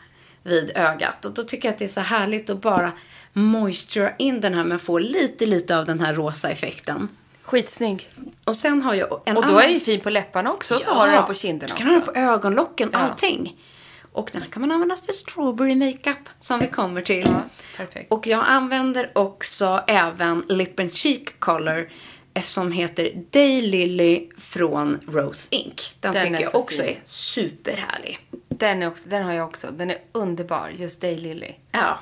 vid 0.44 0.72
ögat. 0.76 1.26
Och 1.26 1.32
då 1.32 1.44
tycker 1.44 1.68
jag 1.68 1.74
att 1.74 1.80
det 1.80 1.86
är 1.86 1.90
så 1.90 2.02
härligt 2.02 2.50
att 2.50 2.62
bara 2.62 2.92
moisture 3.34 4.16
in 4.20 4.42
den 4.42 4.54
här 4.54 4.64
men 4.64 4.80
få 4.80 4.98
lite, 5.00 5.46
lite 5.46 5.78
av 5.78 5.86
den 5.86 6.00
här 6.00 6.14
rosa 6.14 6.50
effekten. 6.50 7.08
Skitsnygg. 7.42 8.10
Och 8.44 8.56
sen 8.56 8.82
har 8.82 8.94
jag 8.94 9.22
en 9.26 9.38
Och 9.38 9.44
då 9.44 9.50
annan... 9.50 9.64
är 9.64 9.68
det 9.68 9.74
ju 9.74 9.80
fin 9.80 10.00
på 10.00 10.10
läpparna 10.10 10.52
också. 10.52 10.78
Så 10.80 10.92
har 10.94 11.08
du 11.08 11.14
den 11.14 11.26
på 11.26 11.34
kinderna 11.34 11.74
Du 11.74 11.78
kan 11.78 11.88
ha 11.88 11.98
också. 11.98 12.12
den 12.12 12.26
på 12.26 12.32
ögonlocken, 12.34 12.90
Ja. 12.94 13.00
Och 14.14 14.30
den 14.34 14.42
här 14.42 14.50
kan 14.50 14.62
man 14.62 14.72
använda 14.72 14.96
för 14.96 15.14
strawberry 15.14 15.76
makeup 15.76 16.30
som 16.40 16.60
vi 16.60 16.68
kommer 16.68 17.02
till. 17.02 17.26
Ja, 17.26 17.44
perfekt. 17.78 18.12
Och 18.12 18.28
jag 18.28 18.44
använder 18.48 19.12
också 19.16 19.84
även 19.88 20.44
Lip 20.50 20.80
and 20.80 20.94
Cheek 20.94 21.40
Color 21.40 21.90
som 22.42 22.72
heter 22.72 23.12
Daylily 23.30 24.30
från 24.38 25.00
Rose 25.08 25.48
Ink. 25.52 25.96
Den, 26.00 26.14
Den 26.14 26.24
tycker 26.24 26.42
jag 26.42 26.52
så 26.52 26.58
också 26.58 26.82
fin. 26.82 26.90
är 26.90 27.02
superhärlig. 27.06 28.20
Den, 28.48 28.84
är 28.84 28.88
också, 28.88 29.10
den 29.10 29.24
har 29.24 29.34
jag 29.34 29.48
också. 29.48 29.68
Den 29.72 29.92
är 29.92 29.98
underbar. 30.12 30.72
Just 30.78 31.02
Daylily. 31.02 31.52
Ja. 31.72 32.00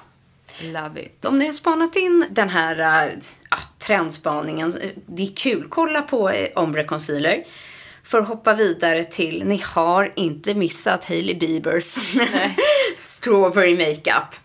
Love 0.63 1.01
it. 1.01 1.25
Om 1.25 1.39
ni 1.39 1.45
har 1.45 1.53
spanat 1.53 1.95
in 1.95 2.25
den 2.29 2.49
här 2.49 3.09
äh, 3.51 3.57
trendspaningen, 3.77 4.75
det 5.05 5.23
är 5.23 5.35
kul. 5.35 5.65
Kolla 5.69 6.01
på 6.01 6.29
eh, 6.29 6.49
Ombre 6.55 6.83
Concealer. 6.83 7.43
För 8.03 8.19
att 8.19 8.27
hoppa 8.27 8.53
vidare 8.53 9.03
till, 9.03 9.45
ni 9.45 9.61
har 9.65 10.13
inte 10.15 10.53
missat 10.53 11.05
Hailey 11.05 11.35
Biebers 11.35 11.85
Strawberry 12.97 13.75
Makeup. 13.75 14.35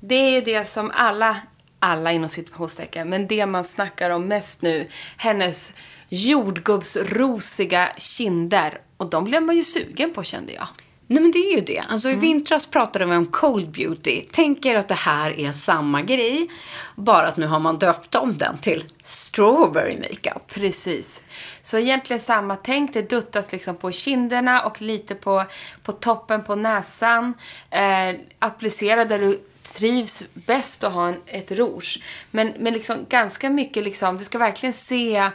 Det 0.00 0.14
är 0.14 0.42
det 0.42 0.64
som 0.64 0.90
alla, 0.94 1.36
alla 1.78 2.12
inom 2.12 2.28
situationstecken, 2.28 3.08
men 3.08 3.26
det 3.26 3.46
man 3.46 3.64
snackar 3.64 4.10
om 4.10 4.28
mest 4.28 4.62
nu. 4.62 4.88
Hennes 5.16 5.72
jordgubbsrosiga 6.08 7.88
kinder. 7.96 8.80
Och 8.96 9.10
de 9.10 9.24
blev 9.24 9.42
man 9.42 9.56
ju 9.56 9.64
sugen 9.64 10.14
på 10.14 10.22
kände 10.22 10.52
jag. 10.52 10.68
Nej 11.10 11.22
men 11.22 11.30
det 11.30 11.38
är 11.38 11.56
ju 11.56 11.60
det. 11.60 11.84
Alltså 11.88 12.10
i 12.10 12.14
vintras 12.14 12.66
pratade 12.66 13.04
vi 13.04 13.16
om 13.16 13.26
cold 13.26 13.70
beauty. 13.70 14.24
Tänk 14.30 14.66
er 14.66 14.76
att 14.76 14.88
det 14.88 14.94
här 14.94 15.40
är 15.40 15.52
samma 15.52 16.02
grej. 16.02 16.48
Bara 16.96 17.26
att 17.26 17.36
nu 17.36 17.46
har 17.46 17.58
man 17.58 17.78
döpt 17.78 18.14
om 18.14 18.38
den 18.38 18.58
till 18.58 18.84
strawberry 19.02 19.96
makeup. 19.96 20.54
Precis. 20.54 21.22
Så 21.62 21.78
egentligen 21.78 22.20
samma 22.20 22.56
tänk. 22.56 22.94
Det 22.94 23.10
duttas 23.10 23.52
liksom 23.52 23.76
på 23.76 23.92
kinderna 23.92 24.62
och 24.62 24.82
lite 24.82 25.14
på, 25.14 25.44
på 25.82 25.92
toppen 25.92 26.44
på 26.44 26.54
näsan. 26.54 27.34
Eh, 27.70 28.20
applicera 28.38 29.04
där 29.04 29.18
du 29.18 29.40
trivs 29.62 30.24
bäst 30.34 30.84
att 30.84 30.92
ha 30.92 31.08
en, 31.08 31.20
ett 31.26 31.52
rouge. 31.52 32.02
Men, 32.30 32.52
men 32.58 32.72
liksom 32.72 32.96
ganska 33.08 33.50
mycket 33.50 33.84
liksom, 33.84 34.18
det 34.18 34.24
ska 34.24 34.38
verkligen 34.38 34.72
se 34.72 35.30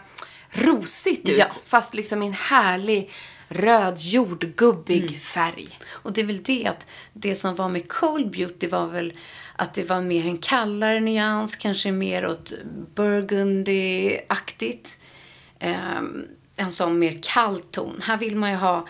rosigt 0.50 1.30
ut. 1.30 1.38
Ja. 1.38 1.46
Fast 1.66 1.94
liksom 1.94 2.24
i 2.24 2.28
en 2.28 2.34
härlig 2.34 3.12
röd 3.54 3.96
jordgubbig 4.00 5.22
färg. 5.22 5.80
Och 5.90 6.14
det 6.14 6.22
är 6.22 6.26
väl 6.26 6.44
det 6.44 6.66
att 6.66 6.88
det 7.14 7.36
som 7.36 7.56
var 7.56 7.70
med 7.70 7.90
cold 7.90 8.32
beauty 8.32 8.68
var 8.68 8.88
väl 8.88 9.14
att 9.56 9.74
det 9.74 9.84
var 9.84 10.02
mer 10.02 10.26
en 10.26 10.38
kallare 10.38 11.00
nyans, 11.00 11.56
kanske 11.56 11.92
mer 11.92 12.28
åt 12.28 12.54
burgundy-aktigt. 12.96 14.98
Ehm, 15.60 16.26
en 16.56 16.72
sån 16.72 17.00
mer 17.00 17.20
kall 17.24 17.60
ton. 17.60 18.02
Här 18.04 18.18
vill 18.18 18.36
man 18.36 18.50
ju 18.52 18.56
ha 18.56 18.86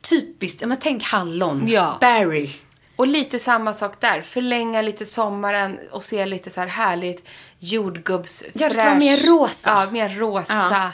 typiskt, 0.00 0.60
ja 0.60 0.66
men 0.66 0.78
tänk 0.80 1.02
hallon, 1.02 1.68
Ja. 1.68 1.98
berry. 2.00 2.50
Och 2.96 3.06
lite 3.06 3.38
samma 3.38 3.74
sak 3.74 4.00
där. 4.00 4.22
Förlänga 4.22 4.82
lite 4.82 5.04
sommaren 5.04 5.78
och 5.90 6.02
se 6.02 6.26
lite 6.26 6.50
så 6.50 6.60
här 6.60 6.68
härligt 6.68 7.28
jordgubbs 7.58 8.44
Ja, 8.52 8.68
det 8.68 8.76
vara 8.76 8.94
mer 8.94 9.16
rosa. 9.26 9.70
Ja, 9.70 9.90
mer 9.90 10.08
rosa. 10.08 10.92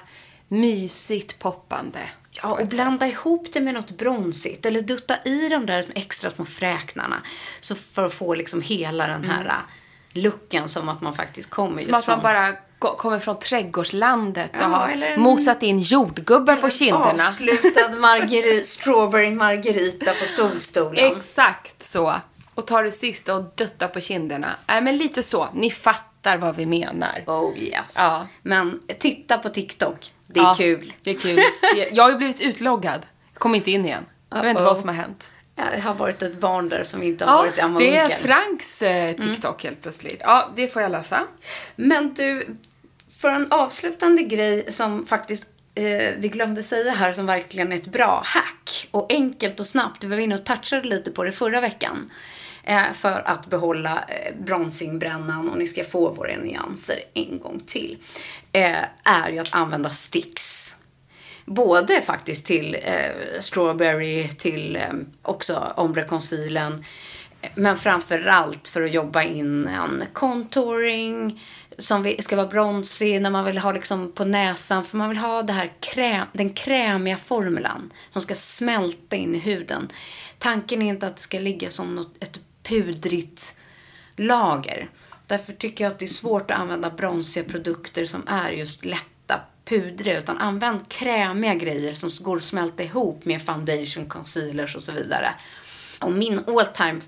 Mysigt 0.49 1.39
poppande. 1.39 1.99
Ja, 2.35 2.49
och 2.49 2.67
blanda 2.67 3.07
ihop 3.07 3.49
det 3.53 3.61
med 3.61 3.75
något 3.75 3.91
bronsigt. 3.91 4.67
Eller 4.67 4.81
dutta 4.81 5.17
i 5.25 5.49
de 5.49 5.67
där 5.67 5.85
extra 5.95 6.31
små 6.31 6.45
fräknarna. 6.45 7.23
Så 7.61 7.75
för 7.75 8.07
att 8.07 8.15
få 8.15 8.35
liksom 8.35 8.63
hela 8.63 9.07
den 9.07 9.25
här 9.25 9.41
mm. 9.41 9.55
looken 10.13 10.69
som 10.69 10.89
att 10.89 11.01
man 11.01 11.15
faktiskt 11.15 11.51
kommer 11.51 11.79
Som 11.83 11.93
just 11.95 11.95
att 11.95 12.07
man 12.07 12.23
bara 12.23 12.53
kommer 12.79 13.19
från 13.19 13.39
trädgårdslandet 13.39 14.51
och 14.51 14.63
Ja, 14.63 14.67
har 14.67 14.89
eller 14.89 15.07
en- 15.07 15.21
mosat 15.21 15.63
in 15.63 15.79
jordgubbar 15.79 16.57
på 16.57 16.71
kinderna. 16.71 17.11
Avslutad 17.11 17.89
margeri- 17.99 18.63
strawberry 18.63 19.31
margarita 19.31 20.13
på 20.13 20.27
solstolen. 20.27 21.17
Exakt 21.17 21.83
så. 21.83 22.15
Och 22.55 22.67
tar 22.67 22.85
det 22.85 22.91
sista 22.91 23.35
och 23.35 23.45
duttar 23.55 23.89
på 23.89 24.01
kinderna. 24.01 24.57
Nej, 24.67 24.83
men 24.83 24.97
lite 24.97 25.23
så. 25.23 25.49
Ni 25.55 25.71
fattar 25.71 26.12
vad 26.23 26.57
vi 26.57 26.67
menar. 26.67 27.23
Oh 27.27 27.59
yes. 27.59 27.95
Ja. 27.97 28.27
Men 28.43 28.81
titta 28.99 29.39
på 29.39 29.49
TikTok. 29.49 30.13
Det 30.27 30.41
är 30.41 30.45
Ja, 30.45 30.55
kul. 30.55 30.93
Det 31.03 31.11
är 31.11 31.19
kul. 31.19 31.41
Jag 31.93 32.03
har 32.05 32.11
ju 32.11 32.17
blivit 32.17 32.41
utloggad. 32.41 33.07
Kom 33.35 33.55
inte 33.55 33.71
in 33.71 33.85
igen. 33.85 34.05
Jag 34.31 34.43
vet 34.43 34.51
inte 34.51 34.63
Uh-oh. 34.63 34.67
vad 34.67 34.79
som 34.79 34.89
har 34.89 34.97
hänt. 34.97 35.33
Det 35.55 35.81
har 35.81 35.95
varit 35.95 36.23
ett 36.23 36.41
barn 36.41 36.69
där 36.69 36.85
som 36.85 37.03
inte 37.03 37.25
har 37.25 37.33
Ja, 37.33 37.39
varit 37.39 37.59
Emma 37.59 37.79
det 37.79 37.97
är. 37.97 38.09
Franks 38.09 38.83
eh, 38.83 39.17
TikTok 39.17 39.65
helt 39.65 39.83
plötsligt. 39.83 40.21
Ja, 40.21 40.53
det 40.57 40.69
får 40.69 40.83
jag 40.83 40.93
läsa. 40.93 41.27
Men 41.77 42.15
du, 42.15 42.57
för 43.21 43.29
en 43.29 43.53
avslutande 43.53 44.23
grej 44.23 44.73
som 44.73 45.07
faktiskt 45.07 45.47
eh, 45.75 45.85
vi 46.19 46.31
glömde 46.33 46.63
säga 46.63 46.93
här 46.93 47.13
som 47.13 47.27
verkligen 47.27 47.73
är 47.73 47.77
ett 47.77 47.87
bra 47.87 48.23
hack 48.25 48.89
och 48.91 49.13
enkelt 49.13 49.61
och 49.61 49.67
snabbt. 49.67 50.05
Vi 50.05 50.09
var 50.09 50.17
inne 50.23 50.35
och 50.35 50.45
touchade 50.45 50.89
lite 50.89 51.11
på 51.11 51.25
det 51.25 51.33
förra 51.33 51.61
veckan. 51.61 52.11
Eh, 52.65 52.93
för 52.93 53.23
att 53.29 53.47
behålla 53.47 54.05
eh, 54.09 54.35
bronsingbrännan 54.45 55.49
och 55.51 55.59
ni 55.59 55.67
ska 55.67 55.85
få 55.85 56.13
våra 56.13 56.37
nyanser 56.37 57.01
en 57.15 57.39
gång 57.39 57.61
till. 57.67 57.99
Eh, 58.53 58.83
är 59.05 59.31
ju 59.33 59.39
att 59.39 59.55
använda 59.55 59.91
sticks. 59.91 60.77
Både 61.45 62.01
faktiskt 62.03 62.47
till 62.47 62.77
eh, 62.83 63.41
strawberry, 63.41 64.29
till 64.29 64.77
eh, 64.77 64.83
också 65.23 65.73
ombre 65.77 66.03
concealern. 66.05 66.85
Men 67.55 67.79
framför 67.79 68.27
allt 68.27 68.69
för 68.69 68.83
att 68.83 68.93
jobba 68.93 69.23
in 69.23 69.67
en 69.67 70.05
contouring 70.13 71.43
som 71.79 72.03
vi- 72.03 72.23
ska 72.23 72.37
vara 72.37 72.47
bronsig 72.47 73.23
när 73.23 73.31
man 73.31 73.45
vill 73.45 73.59
ha 73.59 73.73
liksom 73.73 74.13
på 74.13 74.25
näsan. 74.25 74.85
För 74.85 74.97
man 74.97 75.09
vill 75.09 75.19
ha 75.19 75.43
det 75.43 75.53
här 75.53 75.73
kräm, 75.81 76.27
den 76.33 76.51
krämiga 76.51 77.17
formulan 77.17 77.93
som 78.11 78.23
ska 78.23 78.35
smälta 78.35 79.17
in 79.17 79.35
i 79.35 79.39
huden. 79.39 79.89
Tanken 80.39 80.83
är 80.83 80.87
inte 80.89 81.07
att 81.07 81.17
det 81.17 81.23
ska 81.23 81.39
ligga 81.39 81.71
som 81.71 81.95
något, 81.95 82.15
ett 82.21 82.41
pudrigt 82.63 83.57
lager. 84.17 84.91
Därför 85.27 85.53
tycker 85.53 85.85
jag 85.85 85.93
att 85.93 85.99
det 85.99 86.05
är 86.05 86.09
svårt 86.09 86.51
att 86.51 86.59
använda 86.59 86.91
bronsiga 86.91 87.45
produkter 87.45 88.07
som 88.07 88.29
är 88.29 88.51
just 88.51 88.85
lätta 88.85 89.41
pudriga. 89.65 90.19
Utan 90.19 90.39
använd 90.39 90.89
krämiga 90.89 91.55
grejer 91.55 91.95
som 91.95 92.11
går 92.21 92.37
att 92.37 92.43
smälta 92.43 92.83
ihop 92.83 93.25
med 93.25 93.47
foundation, 93.47 94.09
concealers 94.09 94.77
och 94.77 94.83
så 94.83 94.93
vidare. 94.93 95.35
Och 96.01 96.13
min 96.13 96.41
all 96.47 96.67
time 96.67 97.01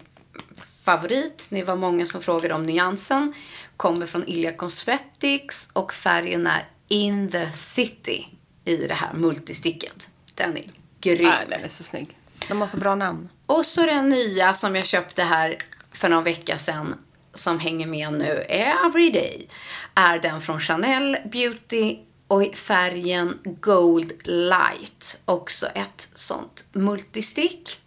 favorit, 0.85 1.47
det 1.51 1.63
var 1.63 1.77
många 1.77 2.07
som 2.07 2.23
frågade 2.23 2.55
om 2.55 2.67
nyansen, 2.67 3.35
kommer 3.77 4.07
från 4.07 4.29
Ilja 4.29 4.53
Cosmetics 4.53 5.71
och 5.73 5.95
färgen 5.95 6.47
är 6.47 6.69
In 6.89 7.31
the 7.31 7.53
City 7.53 8.27
i 8.65 8.77
det 8.77 8.95
här 8.95 9.15
multisticket. 9.15 10.11
Den 10.35 10.57
är 10.57 10.65
grym. 11.01 11.27
Ja, 11.27 11.35
den 11.49 11.65
är 11.65 11.69
så 11.69 11.83
snygg. 11.83 12.17
De 12.49 12.61
har 12.61 12.67
så 12.67 12.77
bra 12.77 12.95
namn. 12.95 13.29
Och 13.47 13.67
så 13.67 13.87
den 13.87 14.09
nya 14.09 14.55
som 14.55 14.77
jag 14.77 14.87
köpte 14.87 15.23
här 15.23 15.59
för 15.93 16.09
någon 16.09 16.25
vecka 16.25 16.59
sedan 16.59 16.99
som 17.35 17.59
hänger 17.61 17.87
med 17.87 18.13
nu 18.13 18.45
everyday 18.49 19.49
är 19.95 20.19
den 20.19 20.41
från 20.41 20.61
Chanel 20.61 21.17
Beauty 21.33 21.99
och 22.29 22.45
i 22.45 22.55
färgen 22.55 23.39
Gold 23.45 24.13
Light. 24.25 25.21
Också 25.25 25.67
ett 25.67 26.09
sånt 26.15 26.65
multistick. 26.73 27.81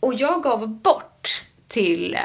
Och 0.00 0.14
jag 0.14 0.42
gav 0.42 0.68
bort 0.68 1.42
till 1.68 2.14
eh, 2.14 2.20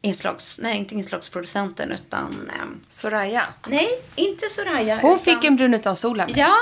inslags... 0.00 0.60
Nej, 0.62 0.76
inte 0.78 0.94
inslagsproducenten 0.94 1.92
utan... 1.92 2.50
Eh, 2.54 2.66
Soraya. 2.88 3.46
nej, 3.68 4.02
inte 4.14 4.48
Soraya. 4.48 4.98
Hon 5.02 5.10
utan, 5.10 5.24
fick 5.24 5.44
en 5.44 5.56
brun 5.56 5.74
utan 5.74 5.96
sol 5.96 6.20
av 6.20 6.30
mig. 6.30 6.38
Ja, 6.38 6.56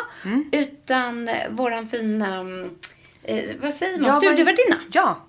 utan 0.53 1.29
eh, 1.29 1.51
våran 1.51 1.89
fina... 1.89 2.45
mm, 3.29 3.51
Eh, 3.51 3.57
vad 3.61 3.75
säger 3.75 3.99
man? 3.99 4.07
Ja, 4.07 4.13
Studievärdinna. 4.13 4.77
Ja. 4.93 5.25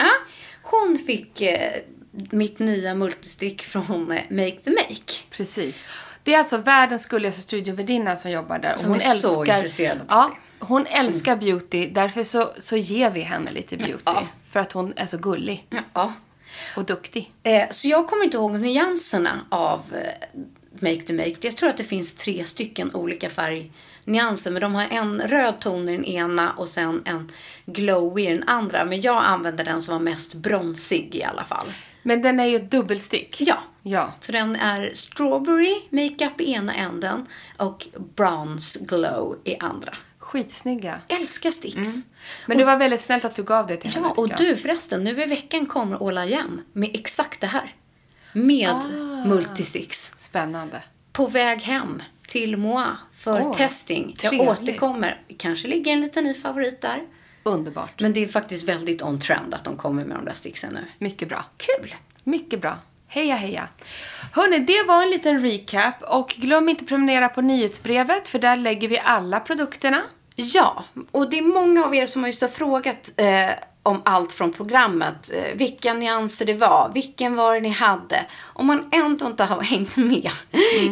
Hon 0.63 0.97
fick 0.97 1.41
eh, 1.41 1.81
mitt 2.11 2.59
nya 2.59 2.95
multistick 2.95 3.61
från 3.61 4.11
eh, 4.11 4.23
Make 4.29 4.57
the 4.63 4.69
Make. 4.69 5.13
Precis. 5.29 5.85
Det 6.23 6.33
är 6.33 6.39
alltså 6.39 6.57
världens 6.57 7.05
gulligaste 7.05 7.41
studiovärdinna 7.41 8.15
som 8.15 8.31
jobbar 8.31 8.59
där. 8.59 8.73
Och 8.73 8.79
Som 8.79 8.89
hon 8.91 8.99
är 9.01 9.13
så 9.13 9.39
älskar, 9.41 9.55
intresserad 9.57 9.97
av 9.97 10.05
ja. 10.09 10.37
Hon 10.59 10.85
älskar 10.85 11.35
beauty. 11.35 11.89
Därför 11.89 12.23
så, 12.23 12.49
så 12.57 12.77
ger 12.77 13.09
vi 13.09 13.21
henne 13.21 13.51
lite 13.51 13.77
beauty. 13.77 14.01
Ja. 14.05 14.27
För 14.49 14.59
att 14.59 14.71
hon 14.71 14.93
är 14.95 15.05
så 15.05 15.17
gullig 15.17 15.67
Ja. 15.93 16.13
och 16.75 16.85
duktig. 16.85 17.31
Eh, 17.43 17.69
så 17.71 17.87
jag 17.87 18.07
kommer 18.07 18.23
inte 18.23 18.37
ihåg 18.37 18.51
nyanserna 18.59 19.45
av 19.49 19.81
eh, 19.93 20.39
Make 20.79 21.01
the 21.01 21.13
Make. 21.13 21.35
Jag 21.41 21.57
tror 21.57 21.69
att 21.69 21.77
det 21.77 21.83
finns 21.83 22.15
tre 22.15 22.43
stycken 22.45 22.95
olika 22.95 23.29
färgnyanser. 24.05 24.51
Men 24.51 24.61
de 24.61 24.75
har 24.75 24.87
en 24.91 25.21
röd 25.21 25.59
ton 25.59 25.89
i 25.89 25.91
den 25.91 26.05
ena 26.05 26.51
och 26.51 26.69
sen 26.69 27.01
en 27.05 27.31
glow 27.65 28.19
i 28.19 28.25
den 28.25 28.43
andra. 28.49 28.85
Men 28.85 29.01
jag 29.01 29.23
använder 29.25 29.63
den 29.65 29.81
som 29.81 29.93
var 29.93 30.01
mest 30.01 30.33
bronsig 30.33 31.15
i 31.15 31.23
alla 31.23 31.45
fall. 31.45 31.67
Men 32.03 32.21
den 32.21 32.39
är 32.39 32.45
ju 32.45 32.55
ett 32.55 32.71
dubbelstick. 32.71 33.41
Ja. 33.41 33.57
Ja. 33.83 34.13
Så 34.19 34.31
den 34.31 34.55
är 34.55 34.91
strawberry 34.93 35.75
makeup 35.89 36.41
i 36.41 36.53
ena 36.53 36.73
änden 36.73 37.25
och 37.57 37.87
bronze 38.15 38.79
glow 38.81 39.37
i 39.43 39.55
andra. 39.59 39.93
Skitsnygga. 40.19 40.99
Älskar 41.07 41.51
sticks. 41.51 41.89
Men 42.45 42.57
det 42.57 42.65
var 42.65 42.77
väldigt 42.77 43.01
snällt 43.01 43.25
att 43.25 43.35
du 43.35 43.43
gav 43.43 43.67
det 43.67 43.75
till 43.77 43.91
henne. 43.93 44.07
Ja, 44.07 44.21
och 44.21 44.29
du 44.37 44.55
förresten, 44.55 45.03
nu 45.03 45.21
i 45.23 45.25
veckan 45.25 45.65
kommer 45.65 46.07
All 46.07 46.29
I 46.29 46.35
Am 46.35 46.61
med 46.73 46.89
exakt 46.93 47.41
det 47.41 47.47
här. 47.47 47.75
Med 48.33 48.69
Ah. 48.69 49.25
multisticks. 49.25 50.11
Spännande. 50.15 50.81
På 51.11 51.27
väg 51.27 51.59
hem 51.61 52.03
till 52.27 52.57
Moa 52.57 52.97
för 53.19 53.41
Åh, 53.41 53.53
testing. 53.53 54.15
Jag 54.21 54.29
trevligt. 54.31 54.49
återkommer. 54.49 55.21
Kanske 55.37 55.67
ligger 55.67 55.93
en 55.93 56.01
liten 56.01 56.23
ny 56.23 56.33
favorit 56.33 56.81
där. 56.81 57.01
Underbart. 57.43 58.01
Men 58.01 58.13
det 58.13 58.23
är 58.23 58.27
faktiskt 58.27 58.69
väldigt 58.69 59.01
on 59.01 59.19
trend 59.19 59.53
att 59.53 59.63
de 59.63 59.77
kommer 59.77 60.05
med 60.05 60.17
de 60.17 60.25
där 60.25 60.33
sticksen 60.33 60.73
nu. 60.73 60.85
Mycket 60.97 61.29
bra. 61.29 61.45
Kul! 61.57 61.95
Mycket 62.23 62.61
bra. 62.61 62.77
Heja, 63.07 63.35
heja. 63.35 63.67
Hörni, 64.33 64.59
det 64.59 64.83
var 64.87 65.01
en 65.01 65.09
liten 65.09 65.41
recap. 65.41 65.95
Och 66.01 66.35
glöm 66.37 66.69
inte 66.69 66.85
prenumerera 66.85 67.29
på 67.29 67.41
nyhetsbrevet, 67.41 68.27
för 68.27 68.39
där 68.39 68.57
lägger 68.57 68.87
vi 68.87 68.99
alla 68.99 69.39
produkterna. 69.39 70.01
Ja, 70.35 70.83
och 71.11 71.29
det 71.29 71.37
är 71.37 71.41
många 71.43 71.85
av 71.85 71.95
er 71.95 72.05
som 72.05 72.21
har 72.21 72.27
just 72.27 72.41
har 72.41 72.47
frågat 72.47 73.13
eh, 73.17 73.49
om 73.83 74.01
allt 74.05 74.33
från 74.33 74.53
programmet. 74.53 75.31
Eh, 75.33 75.55
vilka 75.55 75.93
nyanser 75.93 76.45
det 76.45 76.53
var, 76.53 76.91
vilken 76.93 77.35
var 77.35 77.53
det 77.53 77.61
ni 77.61 77.69
hade. 77.69 78.25
Om 78.41 78.67
man 78.67 78.89
ändå 78.91 79.25
inte 79.25 79.43
har 79.43 79.61
hängt 79.61 79.97
med 79.97 80.31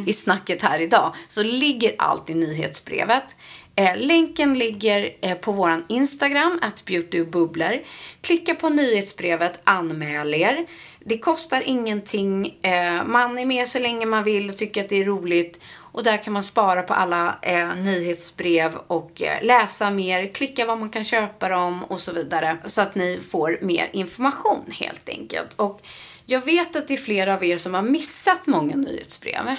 i 0.06 0.13
snacket 0.13 0.62
här 0.62 0.80
idag 0.80 1.15
så 1.28 1.43
ligger 1.43 1.95
allt 1.97 2.30
i 2.30 2.34
nyhetsbrevet. 2.34 3.36
Eh, 3.80 3.97
länken 3.97 4.54
ligger 4.54 5.10
eh, 5.21 5.38
på 5.38 5.52
vår 5.52 5.84
Instagram, 5.88 6.60
att 6.62 6.86
beautybubblor. 6.86 7.82
Klicka 8.21 8.56
på 8.56 8.69
nyhetsbrevet, 8.69 9.60
anmäl 9.63 10.34
er. 10.34 10.67
Det 11.00 11.17
kostar 11.17 11.63
ingenting. 11.65 12.58
Eh, 12.62 13.04
man 13.06 13.38
är 13.38 13.45
med 13.45 13.67
så 13.67 13.80
länge 13.80 14.06
man 14.06 14.23
vill 14.23 14.50
och 14.50 14.58
tycker 14.58 14.84
att 14.84 14.89
det 14.89 15.02
är 15.02 15.06
roligt. 15.06 15.60
Och 15.98 16.04
där 16.04 16.17
kan 16.23 16.33
man 16.33 16.43
spara 16.43 16.81
på 16.81 16.93
alla 16.93 17.39
eh, 17.41 17.75
nyhetsbrev 17.75 18.75
och 18.87 19.21
eh, 19.21 19.43
läsa 19.43 19.91
mer, 19.91 20.33
klicka 20.33 20.65
vad 20.65 20.79
man 20.79 20.89
kan 20.89 21.04
köpa 21.04 21.50
dem 21.50 21.83
och 21.83 22.02
så 22.02 22.13
vidare. 22.13 22.58
Så 22.65 22.81
att 22.81 22.95
ni 22.95 23.19
får 23.31 23.60
mer 23.62 23.89
information 23.93 24.71
helt 24.71 25.10
enkelt. 25.10 25.54
Och 25.54 25.81
jag 26.25 26.45
vet 26.45 26.75
att 26.75 26.87
det 26.87 26.93
är 26.93 26.98
flera 26.98 27.33
av 27.33 27.43
er 27.43 27.58
som 27.58 27.73
har 27.73 27.81
missat 27.81 28.48
många 28.48 28.75
nyhetsbrev. 28.75 29.56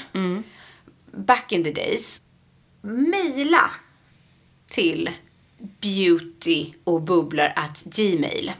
Back 1.10 1.52
in 1.52 1.64
the 1.64 1.72
days. 1.72 2.22
Maila 2.80 3.70
till 4.68 5.10
beauty 5.80 6.72
och 6.84 7.02
bubblor 7.02 7.52
at 7.56 7.82
gmail. 7.84 8.52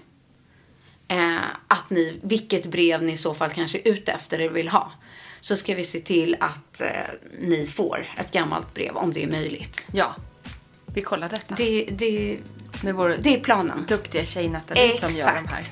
Eh, 1.08 1.36
att 1.68 1.90
ni, 1.90 2.20
vilket 2.22 2.66
brev 2.66 3.02
ni 3.02 3.12
i 3.12 3.16
så 3.16 3.34
fall 3.34 3.50
kanske 3.50 3.78
är 3.78 3.88
ute 3.92 4.12
efter 4.12 4.38
eller 4.38 4.50
vill 4.50 4.68
ha. 4.68 4.92
Så 5.40 5.56
ska 5.56 5.74
vi 5.74 5.84
se 5.84 5.98
till 5.98 6.36
att 6.40 6.80
eh, 6.80 6.88
ni 7.40 7.66
får 7.66 8.06
ett 8.16 8.32
gammalt 8.32 8.74
brev 8.74 8.96
om 8.96 9.12
det 9.12 9.22
är 9.24 9.28
möjligt. 9.28 9.86
Ja, 9.92 10.14
vi 10.94 11.02
kollar 11.02 11.28
detta. 11.28 11.54
Det, 11.54 11.84
det, 11.92 12.38
Med 12.82 12.94
vår 12.94 13.16
det 13.20 13.34
är 13.34 13.40
planen. 13.40 13.84
duktiga 13.88 14.24
tjej 14.24 14.48
Nathalie 14.48 14.96
som 14.96 15.10
gör 15.10 15.34
de 15.34 15.48
här. 15.48 15.64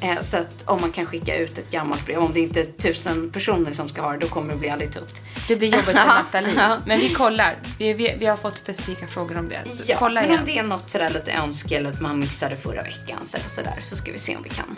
Eh, 0.00 0.20
så 0.20 0.36
att 0.36 0.62
om 0.66 0.80
man 0.80 0.92
kan 0.92 1.06
skicka 1.06 1.36
ut 1.36 1.58
ett 1.58 1.70
gammalt 1.70 2.06
brev, 2.06 2.18
om 2.18 2.32
det 2.34 2.40
inte 2.40 2.60
är 2.60 2.64
tusen 2.64 3.30
personer 3.30 3.72
som 3.72 3.88
ska 3.88 4.02
ha 4.02 4.12
det, 4.12 4.18
då 4.18 4.26
kommer 4.26 4.52
det 4.52 4.58
bli 4.58 4.68
aldrig 4.70 4.92
tufft. 4.92 5.22
Det 5.48 5.56
blir 5.56 5.68
jobbigt 5.68 5.84
för. 5.86 5.94
Nathalie. 6.06 6.80
Men 6.86 6.98
vi 7.00 7.08
kollar. 7.08 7.56
Vi, 7.78 7.92
vi, 7.92 8.16
vi 8.18 8.26
har 8.26 8.36
fått 8.36 8.58
specifika 8.58 9.06
frågor 9.06 9.38
om 9.38 9.48
det. 9.48 9.68
Så 9.68 9.82
Ja, 9.86 9.96
kolla 9.98 10.20
men 10.20 10.30
igen. 10.30 10.40
om 10.40 10.46
det 10.46 10.58
är 10.58 10.62
något 10.62 10.90
sådär 10.90 11.10
lite 11.10 11.32
önske 11.32 11.76
eller 11.76 11.90
att 11.90 12.00
man 12.00 12.18
missade 12.18 12.56
förra 12.56 12.82
veckan 12.82 13.18
så, 13.26 13.38
sådär, 13.46 13.78
så 13.80 13.96
ska 13.96 14.12
vi 14.12 14.18
se 14.18 14.36
om 14.36 14.42
vi 14.42 14.48
kan, 14.50 14.76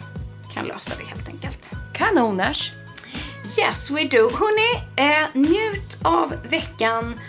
kan 0.54 0.66
lösa 0.66 0.94
det 0.98 1.04
helt 1.06 1.28
enkelt. 1.28 1.70
Kanoners. 1.94 2.72
Yes, 3.56 3.90
we 3.90 4.04
do. 4.04 4.30
Hörrni, 4.30 4.82
eh, 4.96 5.28
njut 5.34 5.98
av 6.02 6.34
veckan. 6.50 7.20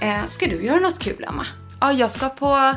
Eh, 0.00 0.26
ska 0.28 0.46
du 0.46 0.64
göra 0.64 0.80
något 0.80 0.98
kul, 0.98 1.24
Emma? 1.28 1.46
Ja, 1.80 1.92
jag 1.92 2.10
ska 2.10 2.28
på 2.28 2.74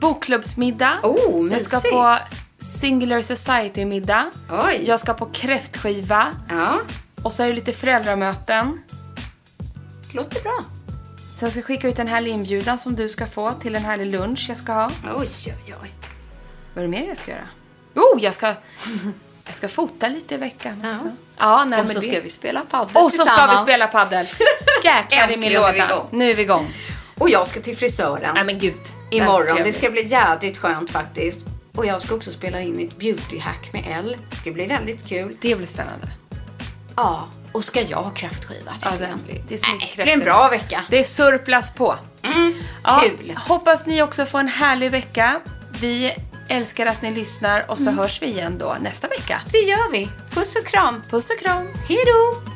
bokklubbsmiddag. 0.00 0.98
Oh, 1.02 1.52
jag 1.52 1.62
ska 1.62 1.90
på 1.90 2.16
Singular 2.58 3.22
Society-middag. 3.22 4.30
Oj. 4.50 4.84
Jag 4.86 5.00
ska 5.00 5.14
på 5.14 5.26
kräftskiva. 5.26 6.26
Ja, 6.48 6.78
Och 7.22 7.32
så 7.32 7.42
är 7.42 7.46
det 7.46 7.52
lite 7.52 7.72
föräldramöten. 7.72 8.82
låter 10.12 10.42
bra. 10.42 10.64
Så 11.34 11.44
jag 11.44 11.52
ska 11.52 11.62
skicka 11.62 11.88
ut 11.88 11.98
en 11.98 12.08
härlig 12.08 12.30
inbjudan 12.32 12.78
som 12.78 12.94
du 12.96 13.08
ska 13.08 13.26
få 13.26 13.52
till 13.52 13.74
en 13.76 13.84
härlig 13.84 14.06
lunch 14.06 14.46
jag 14.48 14.58
ska 14.58 14.72
ha. 14.72 14.90
Oj, 15.16 15.28
oj, 15.46 15.74
oj. 15.82 15.94
Vad 16.74 16.84
är 16.84 16.88
det 16.88 16.88
mer 16.88 17.08
jag 17.08 17.16
ska 17.16 17.30
göra? 17.30 17.48
Oh, 17.94 18.22
jag 18.24 18.34
ska, 18.34 18.54
jag 19.46 19.54
ska 19.54 19.68
fota 19.68 20.08
lite 20.08 20.34
i 20.34 20.38
veckan 20.38 20.80
Ja. 20.84 20.92
också. 20.92 21.10
Ja, 21.38 21.64
nej, 21.64 21.80
Och 21.80 21.88
så 21.90 22.00
det- 22.00 22.10
ska 22.12 22.20
vi 22.20 22.30
spela 22.30 22.60
padel 22.60 22.96
Och 22.96 23.12
så 23.12 23.24
ska 23.24 23.46
vi 23.46 23.56
spela 23.56 23.86
paddel. 23.86 24.26
Jäklar 24.84 25.30
i 25.32 25.36
min 25.36 25.52
låda. 25.52 26.06
Nu 26.10 26.30
är 26.30 26.34
vi 26.34 26.42
igång. 26.42 26.74
Och 27.18 27.30
jag 27.30 27.46
ska 27.46 27.60
till 27.60 27.76
frisören. 27.76 28.30
Nej 28.34 28.44
men 28.44 28.58
gud. 28.58 28.80
Imorgon. 29.10 29.58
Det 29.64 29.72
ska 29.72 29.90
bli 29.90 30.06
jädrigt 30.06 30.58
skönt 30.58 30.90
faktiskt. 30.90 31.40
Och 31.74 31.86
jag 31.86 32.02
ska 32.02 32.14
också 32.14 32.30
spela 32.30 32.60
in 32.60 32.88
ett 32.88 32.98
beautyhack 32.98 33.72
med 33.72 33.84
Elle. 33.90 34.18
Det 34.30 34.36
ska 34.36 34.50
bli 34.50 34.66
väldigt 34.66 35.08
kul. 35.08 35.36
Det 35.40 35.54
blir 35.56 35.66
spännande. 35.66 36.08
Ja, 36.96 37.28
och 37.52 37.64
ska 37.64 37.80
jag 37.82 37.98
ha 37.98 38.10
kräftskiva? 38.10 38.74
Ja, 38.82 38.90
det 38.98 39.14
blir, 39.24 39.42
det 39.48 39.54
är 39.54 39.58
så 39.58 39.70
mycket 39.72 39.80
Nej, 39.88 39.92
det 39.96 40.02
blir 40.02 40.12
en 40.12 40.20
bra 40.20 40.48
vecka. 40.48 40.84
Det 40.90 40.98
är 40.98 41.04
surplus 41.04 41.70
på. 41.70 41.96
ja, 42.84 43.02
kul. 43.18 43.34
Hoppas 43.36 43.86
ni 43.86 44.02
också 44.02 44.26
får 44.26 44.38
en 44.40 44.48
härlig 44.48 44.90
vecka. 44.90 45.40
Vi 45.80 46.14
älskar 46.48 46.86
att 46.86 47.02
ni 47.02 47.10
lyssnar 47.14 47.70
och 47.70 47.78
så 47.78 47.82
Mm. 47.84 47.98
hörs 47.98 48.22
vi 48.22 48.26
igen 48.26 48.58
då 48.58 48.76
nästa 48.80 49.08
vecka. 49.08 49.40
Det 49.52 49.58
gör 49.58 49.90
vi. 49.92 50.08
Puss 50.30 50.56
och 50.56 50.66
kram. 50.66 51.02
Puss 51.10 51.30
och 51.30 51.38
kram. 51.38 51.68
Hej 51.88 51.98
då! 52.06 52.55